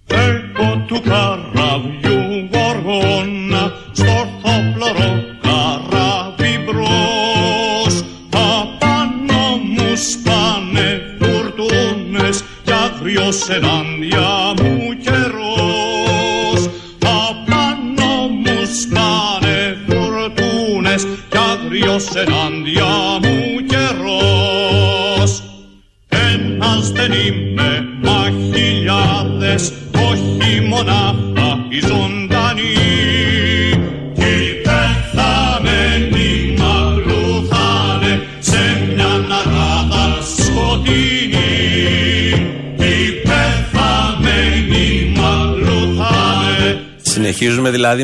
[0.07, 2.26] Εγώ του καραβιού
[2.86, 5.15] γοργόνα στο ορθόπλωρο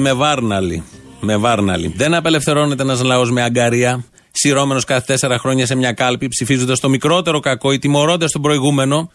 [0.03, 0.83] με βάρναλι.
[1.21, 1.93] Με βάρναλι.
[1.97, 6.89] Δεν απελευθερώνεται ένας λαός με αγκαρία, σειρώμενος κάθε τέσσερα χρόνια σε μια κάλπη, ψηφίζοντας το
[6.89, 9.11] μικρότερο κακό ή τιμωρώντας τον προηγούμενο,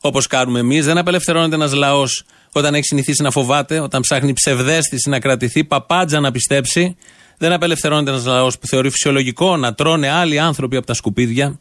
[0.00, 0.84] όπως κάνουμε εμείς.
[0.84, 6.20] Δεν απελευθερώνεται ένας λαός όταν έχει συνηθίσει να φοβάται, όταν ψάχνει ψευδέστηση να κρατηθεί, παπάντζα
[6.20, 6.96] να πιστέψει.
[7.38, 11.58] Δεν απελευθερώνεται ένας λαός που θεωρεί φυσιολογικό να τρώνε άλλοι άνθρωποι από τα σκουπίδια.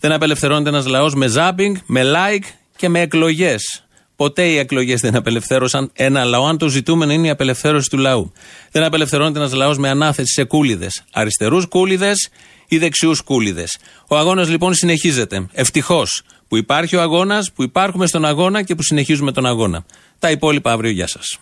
[0.00, 2.44] Δεν απελευθερώνεται ένας λαός με ζάμπινγκ, με like
[2.76, 3.84] και με εκλογές.
[4.20, 8.32] Ποτέ οι εκλογές δεν απελευθέρωσαν ένα λαό, αν το ζητούμενο είναι η απελευθέρωση του λαού.
[8.70, 11.04] Δεν απελευθερώνεται ένας λαός με ανάθεση σε κούλιδες.
[11.12, 12.28] Αριστερούς κούλιδες
[12.68, 13.78] ή δεξιούς κούλιδες.
[14.08, 15.46] Ο αγώνας λοιπόν συνεχίζεται.
[15.52, 19.84] Ευτυχώς που υπάρχει ο αγώνας, που υπάρχουμε στον αγώνα και που συνεχίζουμε τον αγώνα.
[20.18, 20.90] Τα υπόλοιπα αύριο.
[20.90, 21.38] Γεια σας.